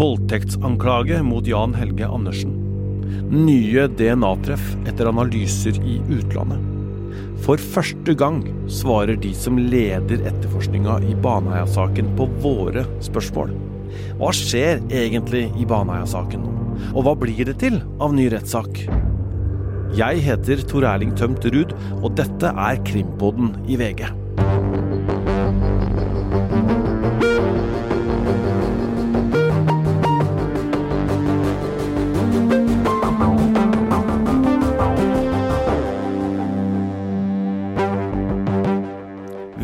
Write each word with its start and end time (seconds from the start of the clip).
Voldtektsanklage 0.00 1.22
mot 1.22 1.46
Jan 1.46 1.74
Helge 1.74 2.06
Andersen. 2.06 2.52
Nye 3.30 3.82
DNA-treff 3.86 4.62
etter 4.88 5.10
analyser 5.10 5.76
i 5.84 5.98
utlandet. 6.08 6.62
For 7.44 7.60
første 7.60 8.14
gang 8.16 8.38
svarer 8.72 9.20
de 9.20 9.34
som 9.36 9.60
leder 9.60 10.24
etterforskninga 10.30 10.94
i 11.04 11.12
Baneheia-saken 11.20 12.08
på 12.16 12.30
våre 12.40 12.86
spørsmål. 13.04 13.52
Hva 14.16 14.32
skjer 14.32 14.80
egentlig 14.88 15.50
i 15.60 15.68
Baneheia-saken 15.68 16.48
nå? 16.48 16.56
Og 16.94 17.04
hva 17.04 17.12
blir 17.20 17.44
det 17.50 17.58
til 17.60 17.76
av 18.00 18.16
ny 18.16 18.30
rettssak? 18.32 18.86
Jeg 20.00 20.24
heter 20.24 20.64
Tor 20.70 20.88
Erling 20.94 21.12
Tømt 21.12 21.44
Ruud, 21.52 21.76
og 22.00 22.16
dette 22.16 22.56
er 22.56 22.80
Krimpodden 22.88 23.52
i 23.68 23.76
VG. 23.76 24.08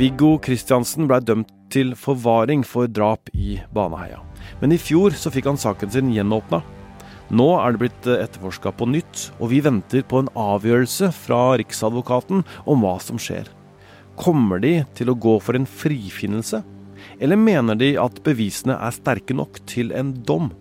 Viggo 0.07 0.37
Kristiansen 0.39 1.09
blei 1.11 1.19
dømt 1.25 1.49
til 1.75 1.89
forvaring 1.99 2.61
for 2.63 2.87
drap 2.87 3.27
i 3.35 3.57
Baneheia. 3.75 4.21
Men 4.61 4.71
i 4.71 4.79
fjor 4.79 5.17
så 5.19 5.33
fikk 5.35 5.49
han 5.51 5.59
saken 5.59 5.91
sin 5.91 6.13
gjenåpna. 6.15 6.61
Nå 7.35 7.47
er 7.59 7.75
det 7.75 7.81
blitt 7.81 8.07
etterforska 8.13 8.71
på 8.79 8.87
nytt, 8.93 9.25
og 9.41 9.51
vi 9.51 9.59
venter 9.67 10.05
på 10.07 10.21
en 10.23 10.31
avgjørelse 10.39 11.09
fra 11.17 11.41
Riksadvokaten 11.59 12.45
om 12.71 12.87
hva 12.87 12.95
som 13.03 13.19
skjer. 13.19 13.51
Kommer 14.15 14.63
de 14.63 14.77
til 14.95 15.11
å 15.11 15.19
gå 15.19 15.35
for 15.43 15.59
en 15.59 15.67
frifinnelse, 15.67 16.63
eller 17.19 17.43
mener 17.43 17.81
de 17.81 17.97
at 17.99 18.23
bevisene 18.23 18.79
er 18.79 18.95
sterke 18.95 19.35
nok 19.35 19.59
til 19.67 19.91
en 19.91 20.15
dom? 20.29 20.53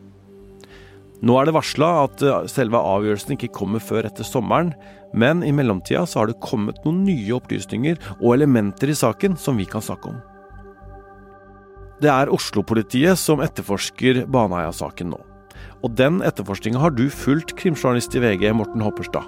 Nå 1.22 1.38
er 1.38 1.46
det 1.46 1.54
varsla 1.60 1.92
at 2.08 2.26
selve 2.50 2.82
avgjørelsen 2.82 3.38
ikke 3.38 3.54
kommer 3.62 3.84
før 3.84 4.10
etter 4.10 4.26
sommeren, 4.26 4.74
men 5.16 5.44
i 5.48 5.54
mellomtida 5.56 6.04
så 6.06 6.22
har 6.22 6.30
det 6.30 6.42
kommet 6.44 6.82
noen 6.86 7.04
nye 7.08 7.36
opplysninger 7.38 8.00
og 8.20 8.34
elementer 8.36 8.92
i 8.92 8.98
saken 8.98 9.38
som 9.40 9.58
vi 9.58 9.68
kan 9.70 9.84
snakke 9.84 10.12
om. 10.12 10.20
Det 12.04 12.12
er 12.12 12.32
Oslo-politiet 12.34 13.16
som 13.20 13.40
etterforsker 13.44 14.26
Baneheia-saken 14.28 15.14
nå. 15.14 15.22
Og 15.86 15.96
den 15.96 16.20
etterforskninga 16.26 16.82
har 16.82 16.92
du 16.92 17.08
fulgt, 17.14 17.56
krimjournalist 17.56 18.18
i 18.18 18.22
VG, 18.24 18.50
Morten 18.58 18.84
Hopperstad. 18.84 19.24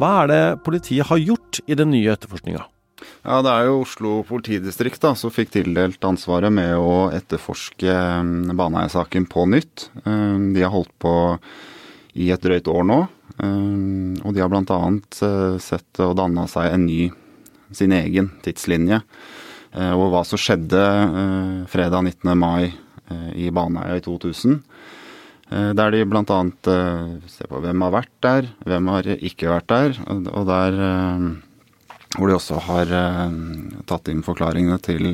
Hva 0.00 0.10
er 0.24 0.30
det 0.30 0.42
politiet 0.66 1.06
har 1.06 1.20
gjort 1.22 1.60
i 1.70 1.76
den 1.78 1.92
nye 1.94 2.10
etterforskninga? 2.14 2.64
Ja, 3.22 3.40
Det 3.42 3.52
er 3.52 3.68
jo 3.68 3.82
Oslo 3.84 4.14
politidistrikt 4.28 5.00
da, 5.00 5.14
som 5.16 5.32
fikk 5.32 5.52
tildelt 5.54 6.02
ansvaret 6.04 6.52
med 6.52 6.74
å 6.76 7.10
etterforske 7.14 7.94
mm, 8.24 8.56
Baneheia-saken 8.58 9.28
på 9.30 9.46
nytt. 9.48 9.88
Mm, 10.04 10.52
de 10.56 10.64
har 10.64 10.72
holdt 10.74 10.92
på 11.00 11.14
i 12.18 12.30
et 12.34 12.42
drøyt 12.42 12.68
år 12.68 12.84
nå. 12.88 13.00
Um, 13.40 14.18
og 14.24 14.34
de 14.36 14.42
har 14.42 14.50
bl.a. 14.52 14.62
Uh, 14.68 15.56
sett 15.62 16.00
og 16.04 16.16
danna 16.18 16.44
seg 16.50 16.74
en 16.74 16.84
ny, 16.84 17.08
sin 17.70 17.92
egen 17.94 18.32
tidslinje 18.42 18.96
Og 19.94 20.08
hva 20.10 20.24
som 20.26 20.40
skjedde 20.42 20.80
uh, 20.80 21.60
fredag 21.70 22.02
19. 22.02 22.32
mai 22.34 22.72
i 23.34 23.48
Baneheia 23.50 23.96
i 23.98 24.02
2000. 24.04 24.60
Der 25.74 25.90
de 25.90 26.04
bl.a. 26.06 26.36
ser 27.26 27.48
på 27.50 27.58
hvem 27.58 27.82
har 27.82 27.90
vært 27.90 28.12
der, 28.22 28.50
hvem 28.62 28.90
har 28.92 29.08
ikke 29.16 29.48
vært 29.50 29.66
der. 29.66 29.96
Og 30.30 30.46
der 30.46 30.78
hvor 32.14 32.30
de 32.30 32.36
også 32.36 32.60
har 32.68 32.92
tatt 33.90 34.12
inn 34.12 34.22
forklaringene 34.22 34.78
til 34.86 35.08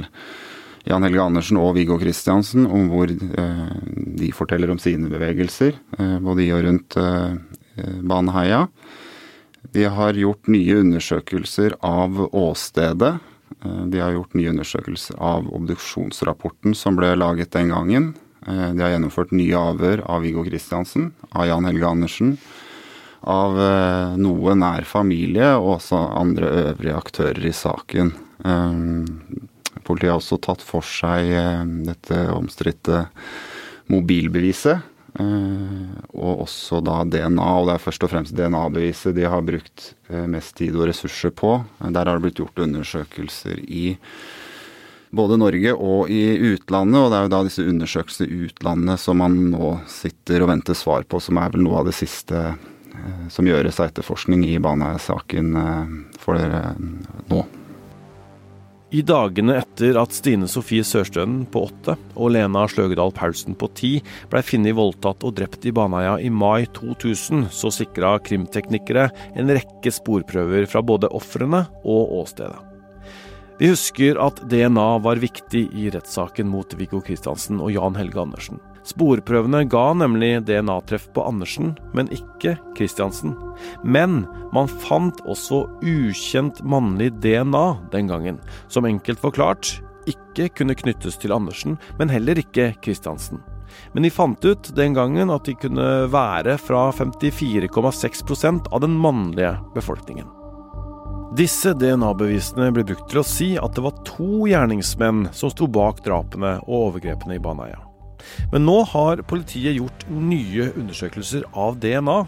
Jan 0.84 1.08
Helge 1.08 1.24
Andersen 1.24 1.56
og 1.56 1.72
Viggo 1.78 1.97
Kristiansen 1.97 2.69
om 2.69 2.92
hvor 2.92 3.08
de 3.08 4.28
forteller 4.36 4.77
om 4.77 4.82
sine 4.82 5.08
bevegelser, 5.08 5.80
både 5.97 6.44
i 6.44 6.52
og 6.52 6.66
rundt 6.69 7.00
Eh, 7.00 7.32
Baneheia. 7.77 8.66
De 9.72 9.84
har 9.84 10.14
gjort 10.14 10.47
nye 10.47 10.76
undersøkelser 10.81 11.76
av 11.84 12.20
åstedet. 12.32 13.16
Eh, 13.64 13.82
de 13.92 14.00
har 14.00 14.14
gjort 14.14 14.37
nye 14.38 14.53
undersøkelser 14.54 15.19
av 15.19 15.48
obduksjonsrapporten 15.54 16.76
som 16.76 16.98
ble 16.98 17.15
laget 17.19 17.53
den 17.56 17.72
gangen. 17.75 18.15
Eh, 18.47 18.70
de 18.72 18.84
har 18.84 18.94
gjennomført 18.94 19.34
nye 19.34 19.59
avhør 19.59 20.04
av 20.06 20.22
Viggo 20.26 20.44
Kristiansen, 20.47 21.10
av 21.32 21.48
Jan 21.50 21.69
Helge 21.69 21.91
Andersen, 21.91 22.36
av 23.26 23.56
noe 24.20 24.53
nær 24.54 24.84
familie 24.86 25.48
og 25.56 25.81
også 25.81 25.98
andre 26.20 26.50
øvrige 26.60 26.94
aktører 26.94 27.47
i 27.48 27.50
saken. 27.50 28.12
Politiet 29.82 30.12
har 30.12 30.20
også 30.20 30.38
tatt 30.44 30.62
for 30.62 30.86
seg 30.86 31.32
dette 31.88 32.20
omstridte 32.31 33.00
mobilbeviset 33.91 34.78
Eh, 34.78 34.96
og 35.16 36.43
også 36.44 36.82
da 36.84 37.00
DNA, 37.09 37.47
og 37.60 37.69
det 37.69 37.77
er 37.77 37.84
først 37.84 38.04
og 38.04 38.12
fremst 38.12 38.34
DNA-beviset 38.37 39.16
de 39.16 39.25
har 39.28 39.44
brukt 39.47 39.93
eh, 40.10 40.27
mest 40.28 40.56
tid 40.59 40.77
og 40.77 40.88
ressurser 40.91 41.32
på. 41.32 41.59
Der 41.81 42.03
har 42.04 42.16
det 42.16 42.25
blitt 42.27 42.41
gjort 42.43 42.65
undersøkelser 42.66 43.60
i 43.65 43.97
både 45.16 45.38
Norge 45.41 45.72
og 45.72 46.10
i 46.12 46.22
utlandet, 46.53 47.00
og 47.00 47.10
det 47.12 47.19
er 47.19 47.28
jo 47.28 47.34
da 47.37 47.43
disse 47.47 47.65
undersøkelsene 47.65 48.28
i 48.28 48.49
utlandet 48.50 49.00
som 49.00 49.22
man 49.22 49.37
nå 49.54 49.77
sitter 49.88 50.44
og 50.44 50.50
venter 50.53 50.77
svar 50.77 51.06
på, 51.09 51.21
som 51.22 51.41
er 51.41 51.54
vel 51.54 51.65
noe 51.65 51.81
av 51.81 51.88
det 51.88 51.97
siste 51.97 52.43
eh, 52.53 53.28
som 53.33 53.48
gjøres 53.48 53.81
av 53.81 53.93
etterforskning 53.93 54.44
i 54.50 54.59
Baneheia-saken 54.60 55.54
for 56.21 56.50
nå. 57.31 57.47
I 58.94 59.00
dagene 59.02 59.56
etter 59.58 59.97
at 59.98 60.14
Stine 60.14 60.47
Sofie 60.47 60.84
Sørstønen 60.86 61.41
på 61.50 61.64
åtte 61.66 61.97
og 62.14 62.30
Lena 62.36 62.69
Sløgedal 62.70 63.10
Paulsen 63.16 63.56
på 63.58 63.66
ti 63.74 63.91
blei 64.30 64.44
funnet 64.47 64.76
voldtatt 64.78 65.26
og 65.26 65.34
drept 65.41 65.66
i 65.66 65.72
Baneheia 65.74 66.20
i 66.22 66.30
mai 66.30 66.69
2000, 66.76 67.48
så 67.50 67.72
sikra 67.74 68.14
krimteknikere 68.22 69.08
en 69.34 69.50
rekke 69.50 69.91
sporprøver 69.91 70.70
fra 70.70 70.84
både 70.86 71.10
ofrene 71.19 71.64
og 71.82 72.14
åstedet. 72.20 72.62
Vi 73.58 73.72
husker 73.72 74.20
at 74.22 74.44
DNA 74.47 74.88
var 75.03 75.18
viktig 75.18 75.64
i 75.74 75.91
rettssaken 75.91 76.47
mot 76.53 76.78
Viggo 76.78 77.03
Kristiansen 77.03 77.58
og 77.58 77.72
Jan 77.74 77.98
Helge 77.98 78.22
Andersen. 78.22 78.60
Sporprøvene 78.86 79.64
ga 79.66 79.86
nemlig 79.98 80.44
DNA-treff 80.47 81.08
på 81.16 81.24
Andersen, 81.26 81.72
men 81.97 82.10
ikke 82.14 82.54
Christiansen. 82.78 83.34
Men 83.82 84.22
man 84.54 84.70
fant 84.86 85.19
også 85.26 85.64
ukjent 85.82 86.62
mannlig 86.62 87.10
DNA 87.24 87.66
den 87.92 88.12
gangen, 88.12 88.38
som 88.70 88.86
enkelt 88.86 89.22
forklart 89.22 89.74
ikke 90.06 90.48
kunne 90.54 90.76
knyttes 90.78 91.19
til 91.19 91.34
Andersen, 91.34 91.80
men 91.98 92.12
heller 92.12 92.38
ikke 92.38 92.74
Christiansen. 92.84 93.42
Men 93.92 94.06
de 94.06 94.12
fant 94.14 94.44
ut 94.47 94.70
den 94.76 94.94
gangen 94.94 95.32
at 95.34 95.48
de 95.48 95.56
kunne 95.58 96.06
være 96.12 96.54
fra 96.62 96.88
54,6% 96.94 98.70
av 98.70 98.84
den 98.84 98.94
mannlige 99.03 99.56
befolkningen. 99.74 100.30
Disse 101.36 101.74
DNA-bevisene 101.74 102.70
ble 102.72 102.86
brukt 102.86 103.10
til 103.10 103.20
å 103.20 103.26
si 103.26 103.48
at 103.58 103.74
det 103.74 103.82
var 103.84 103.98
to 104.06 104.47
gjerningsmenn 104.47 105.26
som 105.34 105.50
sto 105.53 105.66
bak 105.66 105.98
drapene 106.06 106.56
og 106.62 106.92
overgrepene 106.92 107.36
i 107.36 107.42
Baneheia. 107.42 107.82
Men 108.53 108.66
nå 108.69 108.81
har 108.92 109.25
politiet 109.28 109.76
gjort 109.78 110.06
nye 110.10 110.70
undersøkelser 110.75 111.47
av 111.53 111.78
DNA. 111.82 112.19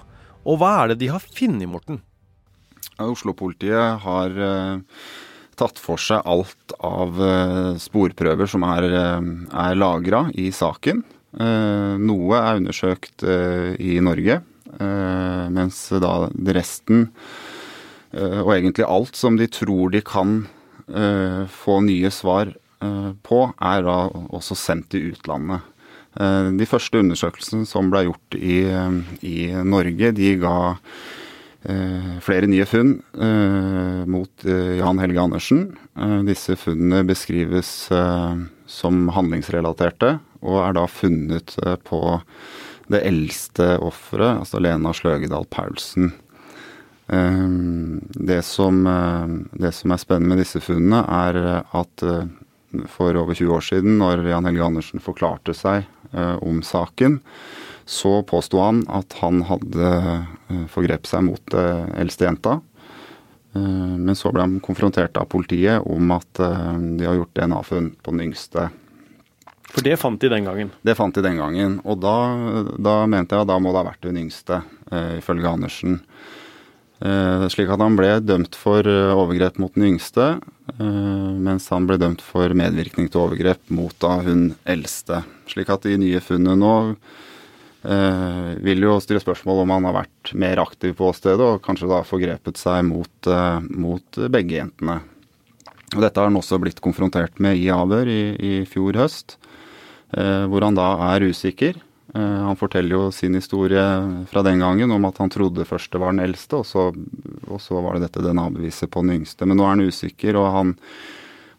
Og 0.48 0.60
hva 0.60 0.74
er 0.82 0.92
det 0.92 1.02
de 1.02 1.10
har 1.12 1.24
funnet, 1.24 1.68
Morten? 1.70 2.02
Oslo-politiet 2.98 4.02
har 4.02 4.34
uh, 4.34 4.80
tatt 5.58 5.78
for 5.82 6.00
seg 6.02 6.24
alt 6.26 6.74
av 6.84 7.20
uh, 7.20 7.76
sporprøver 7.78 8.50
som 8.50 8.66
er, 8.66 8.88
uh, 8.90 9.28
er 9.68 9.78
lagra 9.78 10.26
i 10.34 10.50
saken. 10.54 11.04
noe 11.38 12.38
er 12.40 12.56
undersøkt 12.56 13.22
i 13.22 13.98
Norge, 14.00 14.38
mens 15.52 15.76
da 16.00 16.12
resten, 16.56 17.04
og 18.16 18.48
egentlig 18.54 18.86
alt 18.88 19.14
som 19.14 19.36
de 19.36 19.46
tror 19.52 19.92
de 19.92 20.00
kan 20.02 20.40
få 21.52 21.76
nye 21.84 22.10
svar 22.10 22.54
på, 22.80 23.42
er 23.60 23.84
da 23.84 23.98
også 24.40 24.56
sendt 24.56 24.88
til 24.96 25.12
utlandet. 25.12 25.68
Eh, 26.16 26.50
de 26.56 26.66
første 26.68 27.02
undersøkelsene 27.02 27.66
som 27.68 27.90
ble 27.92 28.06
gjort 28.08 28.36
i, 28.38 28.60
i 29.26 29.36
Norge, 29.66 30.12
de 30.16 30.30
ga 30.40 30.58
eh, 31.68 32.14
flere 32.24 32.48
nye 32.50 32.66
funn 32.68 32.96
eh, 33.14 34.06
mot 34.08 34.46
Jan 34.46 35.02
Helge 35.02 35.26
Andersen. 35.26 35.66
Disse 36.28 36.56
funnene 36.58 37.04
beskrives 37.06 37.72
som 38.68 39.04
handlingsrelaterte, 39.14 40.16
og 40.44 40.62
er 40.62 40.78
da 40.78 40.86
funnet 40.90 41.56
på 41.88 42.00
det 42.88 43.02
eldste 43.04 43.74
offeret, 43.84 44.44
altså 44.44 44.60
Lena 44.62 44.94
Sløgedal 44.96 45.44
Paulsen. 45.50 46.12
Det 47.08 48.38
som, 48.44 48.78
det 49.56 49.72
som, 49.74 49.92
er 49.92 50.00
spennende 50.00 50.30
med 50.36 50.42
disse 50.44 50.60
funnene, 50.62 51.02
er 51.02 51.40
at 51.66 52.04
for 52.92 53.16
over 53.16 53.34
20 53.34 53.54
år 53.56 53.64
siden, 53.64 53.98
når 53.98 54.28
Jan 54.28 54.48
Helge 54.48 54.66
Andersen 54.68 55.02
forklarte 55.02 55.56
seg 55.56 55.88
Eh, 55.88 55.97
om 56.14 56.62
saken, 56.64 57.18
så 57.88 58.22
påsto 58.28 58.60
han 58.62 58.82
at 58.92 59.16
han 59.20 59.42
hadde 59.48 59.92
eh, 59.92 60.64
forgrepet 60.72 61.10
seg 61.10 61.24
mot 61.28 61.54
eldste 61.56 62.28
jenta. 62.28 62.58
Men 63.58 64.14
så 64.14 64.30
ble 64.30 64.44
han 64.44 64.58
konfrontert 64.62 65.16
av 65.18 65.24
politiet 65.32 65.82
om 65.88 66.12
at 66.14 66.38
de 66.38 67.06
har 67.08 67.16
gjort 67.16 67.32
DNA-funn 67.34 67.88
på 68.04 68.12
den 68.12 68.26
yngste. 68.28 68.66
For 69.68 69.84
det 69.84 69.98
fant 70.00 70.20
de 70.20 70.30
den 70.32 70.46
gangen? 70.48 70.70
Det 70.82 70.96
fant 70.96 71.14
de 71.14 71.22
den 71.24 71.38
gangen. 71.40 71.78
Og 71.84 72.00
da, 72.00 72.16
da 72.80 73.02
mente 73.10 73.36
jeg 73.36 73.44
at 73.44 73.50
da 73.50 73.58
må 73.60 73.72
det 73.74 73.82
ha 73.82 73.88
vært 73.90 74.08
hun 74.08 74.20
yngste, 74.22 74.62
eh, 74.90 75.18
ifølge 75.20 75.50
Andersen. 75.50 76.00
Eh, 76.98 77.44
slik 77.52 77.70
at 77.70 77.78
han 77.78 77.94
ble 77.94 78.10
dømt 78.26 78.56
for 78.58 78.82
eh, 78.82 79.14
overgrep 79.14 79.60
mot 79.62 79.74
den 79.76 79.92
yngste, 79.92 80.40
eh, 80.74 81.28
mens 81.38 81.68
han 81.70 81.86
ble 81.86 81.94
dømt 82.00 82.24
for 82.24 82.50
medvirkning 82.58 83.06
til 83.06 83.22
overgrep 83.22 83.70
mot 83.70 83.94
da 84.02 84.16
hun 84.26 84.48
eldste. 84.66 85.22
Slik 85.50 85.70
at 85.70 85.86
de 85.86 85.94
nye 86.00 86.22
funnene 86.24 86.58
nå 86.58 86.74
vil 87.78 88.82
jo 88.82 88.96
stille 89.00 89.20
spørsmål 89.22 89.60
om 89.62 89.70
han 89.70 89.84
har 89.86 89.94
vært 89.94 90.32
mer 90.36 90.58
aktiv 90.60 90.96
på 90.98 91.06
åstedet, 91.12 91.38
og 91.38 91.60
kanskje 91.62 91.86
da 91.88 92.00
forgrepet 92.04 92.58
seg 92.58 92.82
mot, 92.84 93.28
mot 93.70 94.18
begge 94.34 94.56
jentene. 94.58 94.96
Og 95.94 96.02
Dette 96.02 96.18
har 96.18 96.26
han 96.26 96.36
også 96.36 96.58
blitt 96.60 96.82
konfrontert 96.84 97.38
med 97.40 97.56
i 97.56 97.70
avhør 97.72 98.10
i, 98.10 98.22
i 98.34 98.52
fjor 98.68 98.98
høst, 98.98 99.38
hvor 100.10 100.66
han 100.66 100.76
da 100.76 100.88
er 101.14 101.28
usikker. 101.30 101.78
Eh, 102.14 102.20
han 102.20 102.56
forteller 102.56 102.96
jo 102.96 103.12
sin 103.12 103.34
historie 103.34 103.84
fra 104.30 104.42
den 104.42 104.62
gangen 104.64 104.90
om 104.90 105.04
at 105.04 105.18
han 105.20 105.30
trodde 105.30 105.66
først 105.68 105.92
det 105.92 106.00
var 106.00 106.14
den 106.14 106.24
eldste, 106.24 106.62
og 106.62 106.66
så, 106.66 106.88
og 107.48 107.60
så 107.60 107.82
var 107.84 107.96
det 107.96 108.06
dette 108.06 108.24
DNA-beviset 108.24 108.90
på 108.90 109.04
den 109.04 109.20
yngste. 109.20 109.48
Men 109.48 109.60
nå 109.60 109.66
er 109.66 109.74
han 109.74 109.84
usikker, 109.88 110.38
og 110.40 110.48
han, 110.54 110.74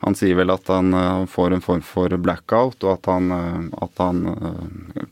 han 0.06 0.18
sier 0.18 0.40
vel 0.40 0.54
at 0.54 0.72
han 0.74 0.96
uh, 0.96 1.30
får 1.30 1.54
en 1.54 1.66
form 1.66 1.86
for 1.86 2.18
blackout, 2.18 2.81
og 2.81 2.96
at 2.96 3.12
han, 3.12 3.30
uh, 3.30 3.86
at 3.86 4.01
han 4.01 4.24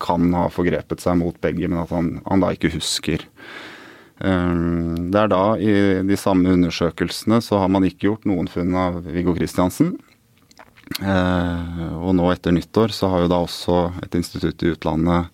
kan 0.02 0.32
ha 0.34 0.48
forgrepet 0.54 1.04
seg 1.04 1.20
mot 1.22 1.38
begge, 1.44 1.70
men 1.70 1.84
at 1.84 1.94
han 1.94 2.44
da 2.46 2.54
ikke 2.56 2.74
husker. 2.74 3.28
Det 4.18 5.20
er 5.22 5.28
da, 5.30 5.42
i 5.62 5.74
de 6.02 6.16
samme 6.18 6.50
undersøkelsene, 6.56 7.38
så 7.46 7.60
har 7.62 7.70
man 7.70 7.84
ikke 7.86 8.08
gjort 8.08 8.24
noen 8.26 8.48
funn 8.50 8.74
av 8.74 9.04
Viggo 9.06 9.36
Kristiansen. 9.38 9.92
Og 10.98 12.12
nå 12.18 12.30
etter 12.32 12.56
nyttår 12.56 12.94
så 12.96 13.10
har 13.12 13.26
jo 13.26 13.32
da 13.32 13.42
også 13.46 13.80
et 14.06 14.16
institutt 14.18 14.64
i 14.64 14.72
utlandet 14.74 15.34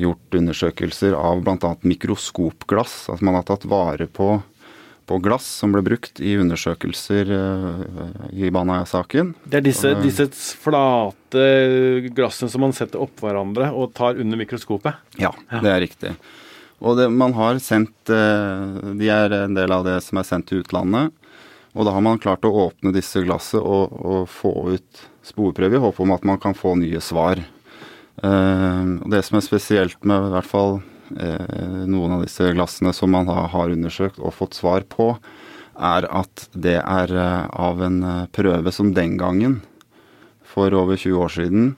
gjort 0.00 0.38
undersøkelser 0.38 1.12
av 1.18 1.42
bl.a. 1.44 1.74
mikroskopglass. 1.84 3.10
Altså 3.12 3.26
man 3.26 3.36
har 3.36 3.44
tatt 3.50 3.66
vare 3.68 4.06
på 4.08 4.38
på 5.10 5.18
glass 5.18 5.46
som 5.58 5.72
ble 5.74 5.82
brukt 5.82 6.20
i 6.22 6.36
undersøkelser 6.38 7.32
i 8.30 8.50
Baneheia-saken. 8.54 9.32
Det 9.42 9.58
er 9.58 9.64
disse, 9.66 9.90
disse, 10.04 10.28
flate 10.62 11.46
glassene 12.14 12.52
som 12.52 12.62
man 12.62 12.74
setter 12.76 13.02
opp 13.02 13.18
hverandre 13.24 13.72
og 13.74 13.90
tar 13.98 14.20
under 14.22 14.38
mikroskopet? 14.38 15.00
Ja, 15.18 15.32
det 15.50 15.72
er 15.72 15.82
riktig. 15.82 16.14
Og 16.78 16.94
det, 16.96 17.08
man 17.12 17.34
har 17.36 17.58
sendt 17.60 18.08
De 18.08 19.10
er 19.12 19.34
en 19.42 19.58
del 19.58 19.74
av 19.74 19.82
det 19.84 19.98
som 20.06 20.22
er 20.22 20.28
sendt 20.28 20.48
til 20.48 20.62
utlandet. 20.62 21.10
Og 21.74 21.86
da 21.86 21.94
har 21.94 22.02
man 22.02 22.18
klart 22.18 22.46
å 22.46 22.52
åpne 22.66 22.92
disse 22.94 23.22
glasset 23.22 23.60
og, 23.62 23.94
og 23.94 24.28
få 24.30 24.52
ut 24.74 25.02
sporprøver 25.26 25.78
i 25.78 25.82
håp 25.82 26.00
om 26.02 26.14
at 26.14 26.24
man 26.26 26.40
kan 26.42 26.56
få 26.56 26.74
nye 26.80 27.00
svar. 27.04 27.42
Uh, 28.20 28.98
det 29.10 29.22
som 29.26 29.38
er 29.38 29.46
spesielt 29.46 30.02
med 30.04 30.26
i 30.26 30.32
hvert 30.34 30.48
fall 30.50 30.80
uh, 30.80 31.84
noen 31.86 32.16
av 32.16 32.24
disse 32.26 32.50
glassene 32.56 32.92
som 32.96 33.12
man 33.14 33.28
da 33.30 33.46
har 33.52 33.72
undersøkt 33.72 34.18
og 34.18 34.34
fått 34.36 34.58
svar 34.58 34.86
på, 34.90 35.12
er 35.80 36.08
at 36.10 36.48
det 36.52 36.80
er 36.82 37.14
uh, 37.14 37.46
av 37.54 37.84
en 37.86 38.02
prøve 38.34 38.74
som 38.74 38.90
den 38.96 39.14
gangen, 39.20 39.60
for 40.50 40.74
over 40.74 40.98
20 40.98 41.22
år 41.22 41.30
siden, 41.30 41.68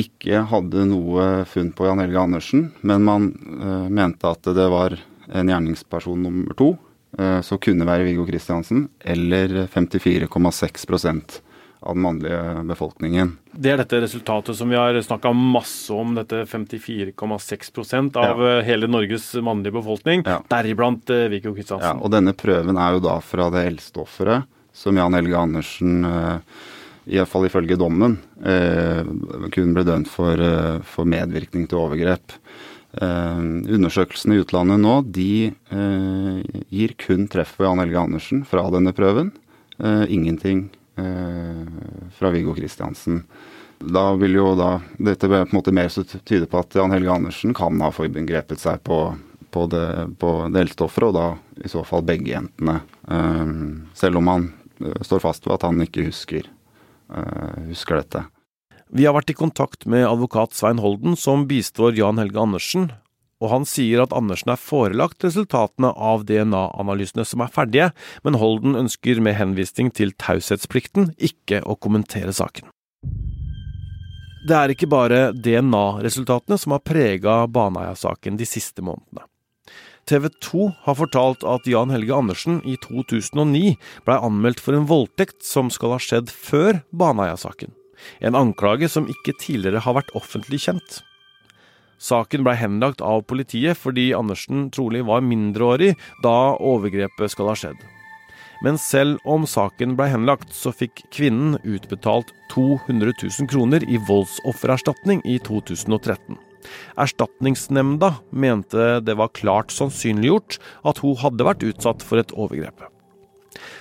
ikke 0.00 0.46
hadde 0.48 0.86
noe 0.88 1.44
funn 1.44 1.68
på 1.76 1.84
Jan 1.84 2.00
Helge 2.00 2.22
Andersen, 2.22 2.62
men 2.80 3.04
man 3.04 3.26
mente 3.92 4.24
at 4.24 4.48
det 4.56 4.64
var 4.72 4.96
en 5.28 5.50
gjerningsperson 5.52 6.24
nummer 6.24 6.56
to 6.56 6.70
som 7.44 7.58
kunne 7.60 7.84
være 7.84 8.06
Viggo 8.06 8.24
Kristiansen, 8.24 8.86
eller 9.04 9.66
54,6 9.68 10.86
av 11.82 11.94
den 11.94 12.02
mannlige 12.02 12.62
befolkningen. 12.64 13.32
Det 13.52 13.72
er 13.72 13.80
dette 13.80 13.98
resultatet 14.04 14.56
som 14.56 14.70
vi 14.70 14.78
har 14.78 14.94
snakka 15.02 15.32
masse 15.34 15.92
om, 15.92 16.14
dette 16.14 16.44
54,6 16.46 18.16
av 18.16 18.42
ja. 18.42 18.60
hele 18.66 18.86
Norges 18.86 19.32
mannlige 19.42 19.74
befolkning, 19.80 20.22
ja. 20.26 20.38
deriblant 20.52 21.10
uh, 21.10 21.26
Viggo 21.32 21.54
Kristiansen. 21.56 21.98
Ja, 21.98 21.98
og 21.98 22.14
denne 22.14 22.36
prøven 22.38 22.78
er 22.78 22.94
jo 22.96 23.02
da 23.02 23.16
fra 23.24 23.48
det 23.54 23.64
eldste 23.72 24.04
offeret, 24.04 24.46
som 24.72 24.96
Jan 24.96 25.18
Helge 25.18 25.40
Andersen 25.42 26.06
uh, 26.06 26.62
Iallfall 27.10 27.48
ifølge 27.48 27.74
dommen, 27.74 28.12
kun 29.50 29.72
ble 29.74 29.82
dømt 29.82 30.06
for, 30.06 30.38
for 30.86 31.08
medvirkning 31.10 31.64
til 31.66 31.80
overgrep. 31.80 32.36
Uh, 32.92 33.64
undersøkelsene 33.72 34.36
i 34.36 34.42
utlandet 34.42 34.76
nå 34.82 34.98
de 35.16 35.48
uh, 35.72 36.42
gir 36.68 36.92
kun 37.00 37.24
treff 37.32 37.54
på 37.56 37.64
Jan 37.64 37.80
Helge 37.80 38.02
Andersen 38.02 38.42
fra 38.44 38.66
denne 38.74 38.92
prøven. 38.96 39.32
Uh, 39.80 40.04
ingenting 40.12 40.68
fra 42.12 42.28
Viggo 42.28 42.52
Kristiansen. 42.52 43.22
Da 43.80 44.10
vil 44.20 44.34
jo 44.36 44.50
da 44.54 44.74
Dette 45.00 45.24
på 45.24 45.38
en 45.38 45.54
måte 45.56 45.72
mer 45.72 45.88
så 45.90 46.04
tyde 46.04 46.44
på 46.46 46.58
at 46.60 46.76
Jan 46.76 46.92
Helge 46.92 47.14
Andersen 47.14 47.54
kan 47.56 47.80
ha 47.80 47.88
forgrepet 47.96 48.60
seg 48.60 48.82
på, 48.84 48.98
på 49.56 49.62
det, 49.72 49.86
på 50.20 50.34
det 50.52 50.66
eldste 50.66 50.84
og 50.84 51.16
da 51.16 51.24
i 51.64 51.72
så 51.72 51.80
fall 51.88 52.04
begge 52.04 52.34
jentene. 52.34 52.76
selv 53.96 54.20
om 54.20 54.28
han 54.28 54.46
står 55.00 55.24
fast 55.24 55.48
ved 55.48 55.56
at 55.56 55.64
han 55.70 55.80
ikke 55.80 56.04
husker, 56.10 56.44
husker 57.72 58.02
dette. 58.02 58.26
Vi 58.92 59.06
har 59.08 59.14
vært 59.16 59.30
i 59.32 59.36
kontakt 59.38 59.86
med 59.88 60.04
advokat 60.04 60.52
Svein 60.52 60.80
Holden, 60.82 61.14
som 61.16 61.46
bistår 61.48 61.96
Jan 61.96 62.18
Helge 62.20 62.42
Andersen, 62.42 62.90
og 63.40 63.48
han 63.48 63.64
sier 63.64 64.02
at 64.04 64.12
Andersen 64.12 64.52
er 64.52 64.60
forelagt 64.60 65.24
resultatene 65.24 65.94
av 65.96 66.26
DNA-analysene 66.28 67.24
som 67.24 67.40
er 67.40 67.54
ferdige, 67.54 67.88
men 68.20 68.36
Holden 68.36 68.76
ønsker 68.76 69.24
med 69.24 69.38
henvisning 69.40 69.88
til 69.96 70.12
taushetsplikten 70.20 71.14
ikke 71.16 71.62
å 71.64 71.78
kommentere 71.80 72.36
saken. 72.36 72.68
Det 74.44 74.58
er 74.58 74.76
ikke 74.76 74.90
bare 74.92 75.24
DNA-resultatene 75.40 76.60
som 76.60 76.76
har 76.76 76.84
prega 76.84 77.42
Baneheia-saken 77.48 78.36
de 78.36 78.44
siste 78.44 78.84
månedene. 78.84 79.24
TV 80.04 80.28
2 80.42 80.68
har 80.84 80.98
fortalt 80.98 81.46
at 81.48 81.64
Jan 81.70 81.94
Helge 81.94 82.12
Andersen 82.12 82.60
i 82.68 82.74
2009 82.82 83.78
blei 84.04 84.16
anmeldt 84.18 84.60
for 84.60 84.76
en 84.76 84.88
voldtekt 84.90 85.46
som 85.46 85.70
skal 85.72 85.96
ha 85.96 86.02
skjedd 86.02 86.28
før 86.28 86.82
Baneheia-saken. 86.90 87.72
En 88.20 88.38
anklage 88.38 88.90
som 88.90 89.08
ikke 89.10 89.34
tidligere 89.40 89.82
har 89.84 89.98
vært 89.98 90.12
offentlig 90.18 90.62
kjent. 90.66 91.00
Saken 92.02 92.42
blei 92.42 92.56
henlagt 92.58 93.02
av 93.04 93.22
politiet 93.30 93.78
fordi 93.78 94.10
Andersen 94.16 94.70
trolig 94.74 95.04
var 95.06 95.22
mindreårig 95.22 95.92
da 96.24 96.54
overgrepet 96.58 97.34
skal 97.34 97.52
ha 97.52 97.58
skjedd. 97.58 97.82
Men 98.62 98.78
selv 98.78 99.18
om 99.26 99.42
saken 99.46 99.96
blei 99.98 100.08
henlagt, 100.12 100.52
så 100.54 100.70
fikk 100.74 101.02
kvinnen 101.14 101.58
utbetalt 101.66 102.30
200 102.54 103.14
000 103.18 103.50
kroner 103.50 103.82
i 103.90 103.98
voldsoffererstatning 104.08 105.22
i 105.26 105.38
2013. 105.42 106.38
Erstatningsnemnda 107.02 108.14
mente 108.30 109.00
det 109.02 109.18
var 109.18 109.34
klart 109.34 109.74
sannsynliggjort 109.74 110.60
at 110.86 111.02
hun 111.02 111.18
hadde 111.22 111.46
vært 111.48 111.66
utsatt 111.66 112.06
for 112.06 112.22
et 112.22 112.34
overgrep. 112.38 112.86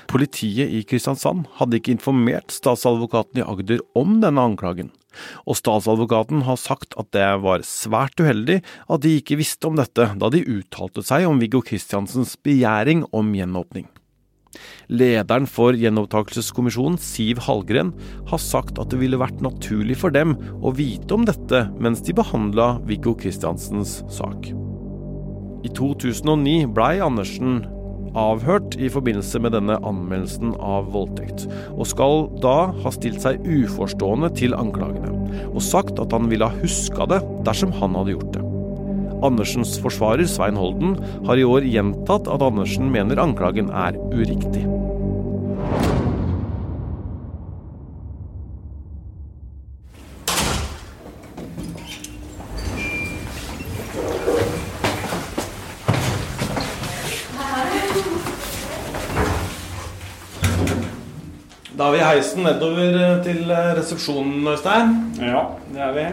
Politiet 0.10 0.72
i 0.72 0.82
Kristiansand 0.88 1.46
hadde 1.60 1.78
ikke 1.78 1.94
informert 1.96 2.54
statsadvokaten 2.54 3.42
i 3.42 3.46
Agder 3.46 3.84
om 3.98 4.20
denne 4.24 4.50
anklagen. 4.52 4.92
Og 5.44 5.58
statsadvokaten 5.60 6.46
har 6.48 6.60
sagt 6.60 6.96
at 7.00 7.12
det 7.16 7.28
var 7.44 7.66
svært 7.68 8.20
uheldig 8.22 8.62
at 8.64 9.04
de 9.04 9.18
ikke 9.20 9.40
visste 9.42 9.68
om 9.68 9.80
dette 9.80 10.08
da 10.18 10.32
de 10.32 10.46
uttalte 10.48 11.04
seg 11.06 11.28
om 11.28 11.42
Viggo 11.42 11.64
Kristiansens 11.66 12.38
begjæring 12.46 13.04
om 13.12 13.34
gjenåpning. 13.36 13.90
Lederen 14.92 15.46
for 15.48 15.76
gjenopptakelseskommisjonen, 15.80 16.98
Siv 17.00 17.40
Hallgren, 17.46 17.94
har 18.28 18.42
sagt 18.44 18.80
at 18.82 18.92
det 18.92 19.00
ville 19.00 19.20
vært 19.20 19.40
naturlig 19.44 19.96
for 20.02 20.12
dem 20.12 20.36
å 20.60 20.74
vite 20.76 21.16
om 21.16 21.24
dette 21.28 21.64
mens 21.80 22.04
de 22.04 22.16
behandla 22.18 22.74
Viggo 22.88 23.16
Kristiansens 23.16 24.02
sak. 24.12 24.52
I 25.62 25.70
2009 25.78 26.68
blei 26.76 26.96
Andersen 27.04 27.62
avhørt 28.18 28.76
i 28.80 28.90
forbindelse 28.92 29.40
med 29.44 29.56
denne 29.56 29.78
anmeldelsen 29.88 30.54
av 30.60 30.92
voldtekt, 30.94 31.48
og 31.76 31.88
skal 31.90 32.28
da 32.44 32.72
ha 32.84 32.94
stilt 32.94 33.24
seg 33.24 33.42
uforstående 33.46 34.32
til 34.38 34.56
anklagene, 34.58 35.14
og 35.52 35.62
sagt 35.66 36.00
at 36.02 36.16
han 36.16 36.30
ville 36.32 36.48
ha 36.48 36.62
huska 36.64 37.08
det 37.12 37.22
dersom 37.48 37.74
han 37.80 37.98
hadde 38.00 38.16
gjort 38.18 38.34
det. 38.36 38.46
Andersens 39.22 39.76
forsvarer, 39.82 40.26
Svein 40.26 40.58
Holden, 40.58 40.96
har 41.28 41.38
i 41.38 41.46
år 41.46 41.68
gjentatt 41.68 42.30
at 42.32 42.42
Andersen 42.46 42.90
mener 42.94 43.22
anklagen 43.22 43.70
er 43.70 43.98
uriktig. 44.10 44.66
Da 61.82 61.88
er 61.90 61.96
vi 61.96 61.98
i 61.98 62.06
heisen 62.06 62.44
nedover 62.46 62.94
eh, 62.94 63.12
til 63.26 63.48
eh, 63.50 63.68
resepsjonen, 63.74 64.44
Øystein. 64.52 64.92
Ja, 65.18 65.40
det 65.74 65.80
er 65.82 65.96
vi. 65.96 66.04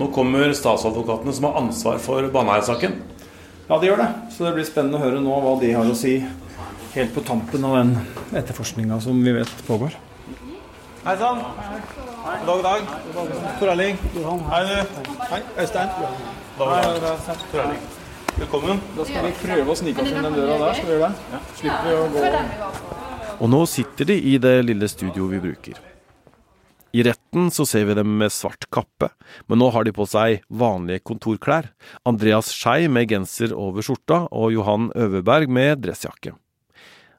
Nå 0.00 0.06
kommer 0.16 0.54
statsadvokatene 0.56 1.34
som 1.36 1.44
har 1.44 1.58
ansvar 1.60 1.98
for 2.00 2.24
Baneheia-saken. 2.32 2.94
Ja, 3.68 3.76
de 3.76 3.90
gjør 3.90 4.00
det. 4.00 4.06
Så 4.32 4.46
det 4.46 4.54
blir 4.56 4.64
spennende 4.64 4.96
å 4.96 5.02
høre 5.02 5.20
nå 5.20 5.42
hva 5.44 5.52
de 5.60 5.74
har 5.76 5.84
å 5.84 5.98
si 5.98 6.14
helt 6.94 7.12
på 7.12 7.20
tampen 7.28 7.68
av 7.68 7.76
den 7.82 7.92
etterforskninga 8.40 8.96
som 9.04 9.20
vi 9.20 9.36
vet 9.36 9.52
pågår. 9.68 9.98
Hei 11.04 11.18
sann. 11.20 11.44
God 12.48 12.64
dag, 12.64 12.88
dag. 13.12 13.36
Tor 13.60 13.74
Erling. 13.74 14.00
Hei, 14.54 14.62
du. 14.72 15.04
Hei, 15.34 15.42
Øystein. 15.66 15.92
Dag, 16.62 16.96
dag. 17.04 17.36
Tor 17.44 17.66
Erling. 17.66 17.84
Velkommen. 18.40 18.80
Da 18.96 19.10
skal 19.12 19.28
vi 19.28 19.36
prøve 19.44 19.68
å 19.68 19.80
snike 19.84 20.00
oss 20.00 20.16
inn 20.16 20.30
den 20.30 20.40
døra 20.40 20.60
der. 20.64 20.80
Skal 20.80 20.94
vi 20.94 20.96
gjøre 20.96 21.12
det? 21.12 21.44
Slipper 21.60 21.90
vi 21.90 21.98
å 22.00 22.08
gå 22.16 23.02
Og 23.40 23.48
nå 23.50 23.62
sitter 23.70 24.08
de 24.10 24.18
i 24.18 24.36
det 24.42 24.58
lille 24.66 24.88
studioet 24.90 25.32
vi 25.36 25.40
bruker. 25.46 25.80
I 26.92 27.04
retten 27.06 27.48
så 27.54 27.64
ser 27.64 27.86
vi 27.88 27.96
dem 27.96 28.10
med 28.20 28.32
svart 28.34 28.66
kappe, 28.74 29.08
men 29.48 29.62
nå 29.62 29.70
har 29.72 29.86
de 29.88 29.94
på 29.96 30.04
seg 30.04 30.42
vanlige 30.52 31.00
kontorklær. 31.08 31.70
Andreas 32.04 32.50
Skei 32.52 32.84
med 32.92 33.08
genser 33.08 33.54
over 33.56 33.84
skjorta, 33.84 34.26
og 34.28 34.52
Johan 34.52 34.90
Øverberg 34.92 35.48
med 35.48 35.80
dressjakke. 35.86 36.34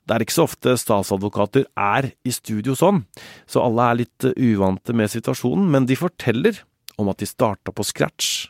Det 0.04 0.14
er 0.14 0.26
ikke 0.26 0.36
så 0.36 0.46
ofte 0.46 0.76
statsadvokater 0.78 1.66
er 1.80 2.12
i 2.28 2.34
studio 2.36 2.76
sånn, 2.78 3.06
så 3.50 3.64
alle 3.64 3.88
er 3.88 4.02
litt 4.04 4.28
uvante 4.36 4.94
med 4.94 5.10
situasjonen, 5.10 5.70
men 5.72 5.88
de 5.90 5.98
forteller 5.98 6.60
om 7.00 7.10
at 7.10 7.24
de 7.24 7.30
starta 7.30 7.74
på 7.74 7.86
scratch. 7.88 8.50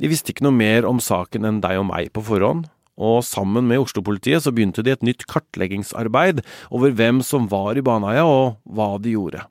De 0.00 0.08
visste 0.08 0.32
ikke 0.32 0.46
noe 0.46 0.56
mer 0.56 0.86
om 0.88 1.02
saken 1.02 1.44
enn 1.44 1.60
deg 1.60 1.82
og 1.82 1.90
meg 1.90 2.12
på 2.14 2.24
forhånd, 2.24 2.70
og 3.02 3.24
sammen 3.26 3.66
med 3.68 3.82
Oslo-politiet 3.82 4.44
så 4.44 4.52
begynte 4.54 4.84
de 4.86 4.94
et 4.94 5.02
nytt 5.06 5.26
kartleggingsarbeid 5.30 6.44
over 6.70 6.94
hvem 6.94 7.22
som 7.26 7.48
var 7.50 7.78
i 7.78 7.84
Baneheia 7.84 8.24
og 8.28 8.60
hva 8.62 8.94
de 9.02 9.16
gjorde. 9.16 9.42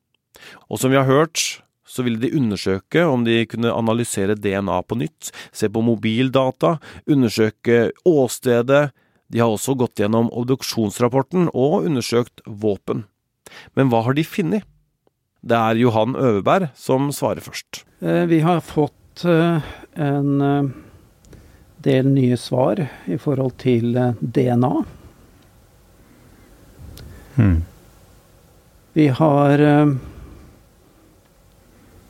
Og 0.72 0.80
som 0.82 0.94
vi 0.94 1.00
har 1.00 1.10
hørt, 1.10 1.62
så 1.92 2.06
ville 2.06 2.22
de 2.22 2.32
undersøke 2.38 3.04
om 3.04 3.26
de 3.28 3.44
kunne 3.52 3.74
analysere 3.76 4.38
DNA 4.40 4.80
på 4.88 4.98
nytt, 5.02 5.34
se 5.52 5.68
på 5.68 5.84
mobildata, 5.84 6.78
undersøke 7.10 7.90
åstedet, 8.08 8.90
de 9.32 9.40
har 9.40 9.52
også 9.52 9.78
gått 9.80 10.02
gjennom 10.02 10.30
obduksjonsrapporten 10.36 11.50
og 11.56 11.88
undersøkt 11.88 12.44
våpen. 12.46 13.06
Men 13.76 13.92
hva 13.92 14.04
har 14.08 14.16
de 14.16 14.28
funnet? 14.28 14.68
Det 15.42 15.58
er 15.58 15.80
Johan 15.80 16.14
Øverberg 16.20 16.70
som 16.78 17.10
svarer 17.16 17.42
først. 17.44 17.84
Eh, 18.04 18.28
vi 18.30 18.42
har 18.46 18.62
fått 18.62 19.24
eh, 19.26 19.64
en 19.98 20.42
eh, 20.46 20.70
del 21.84 22.10
nye 22.14 22.38
svar 22.38 22.80
i 23.06 23.18
forhold 23.22 23.58
til 23.62 23.98
DNA. 24.20 24.72
Hmm. 27.36 27.60
Vi 28.94 29.08
har 29.08 29.64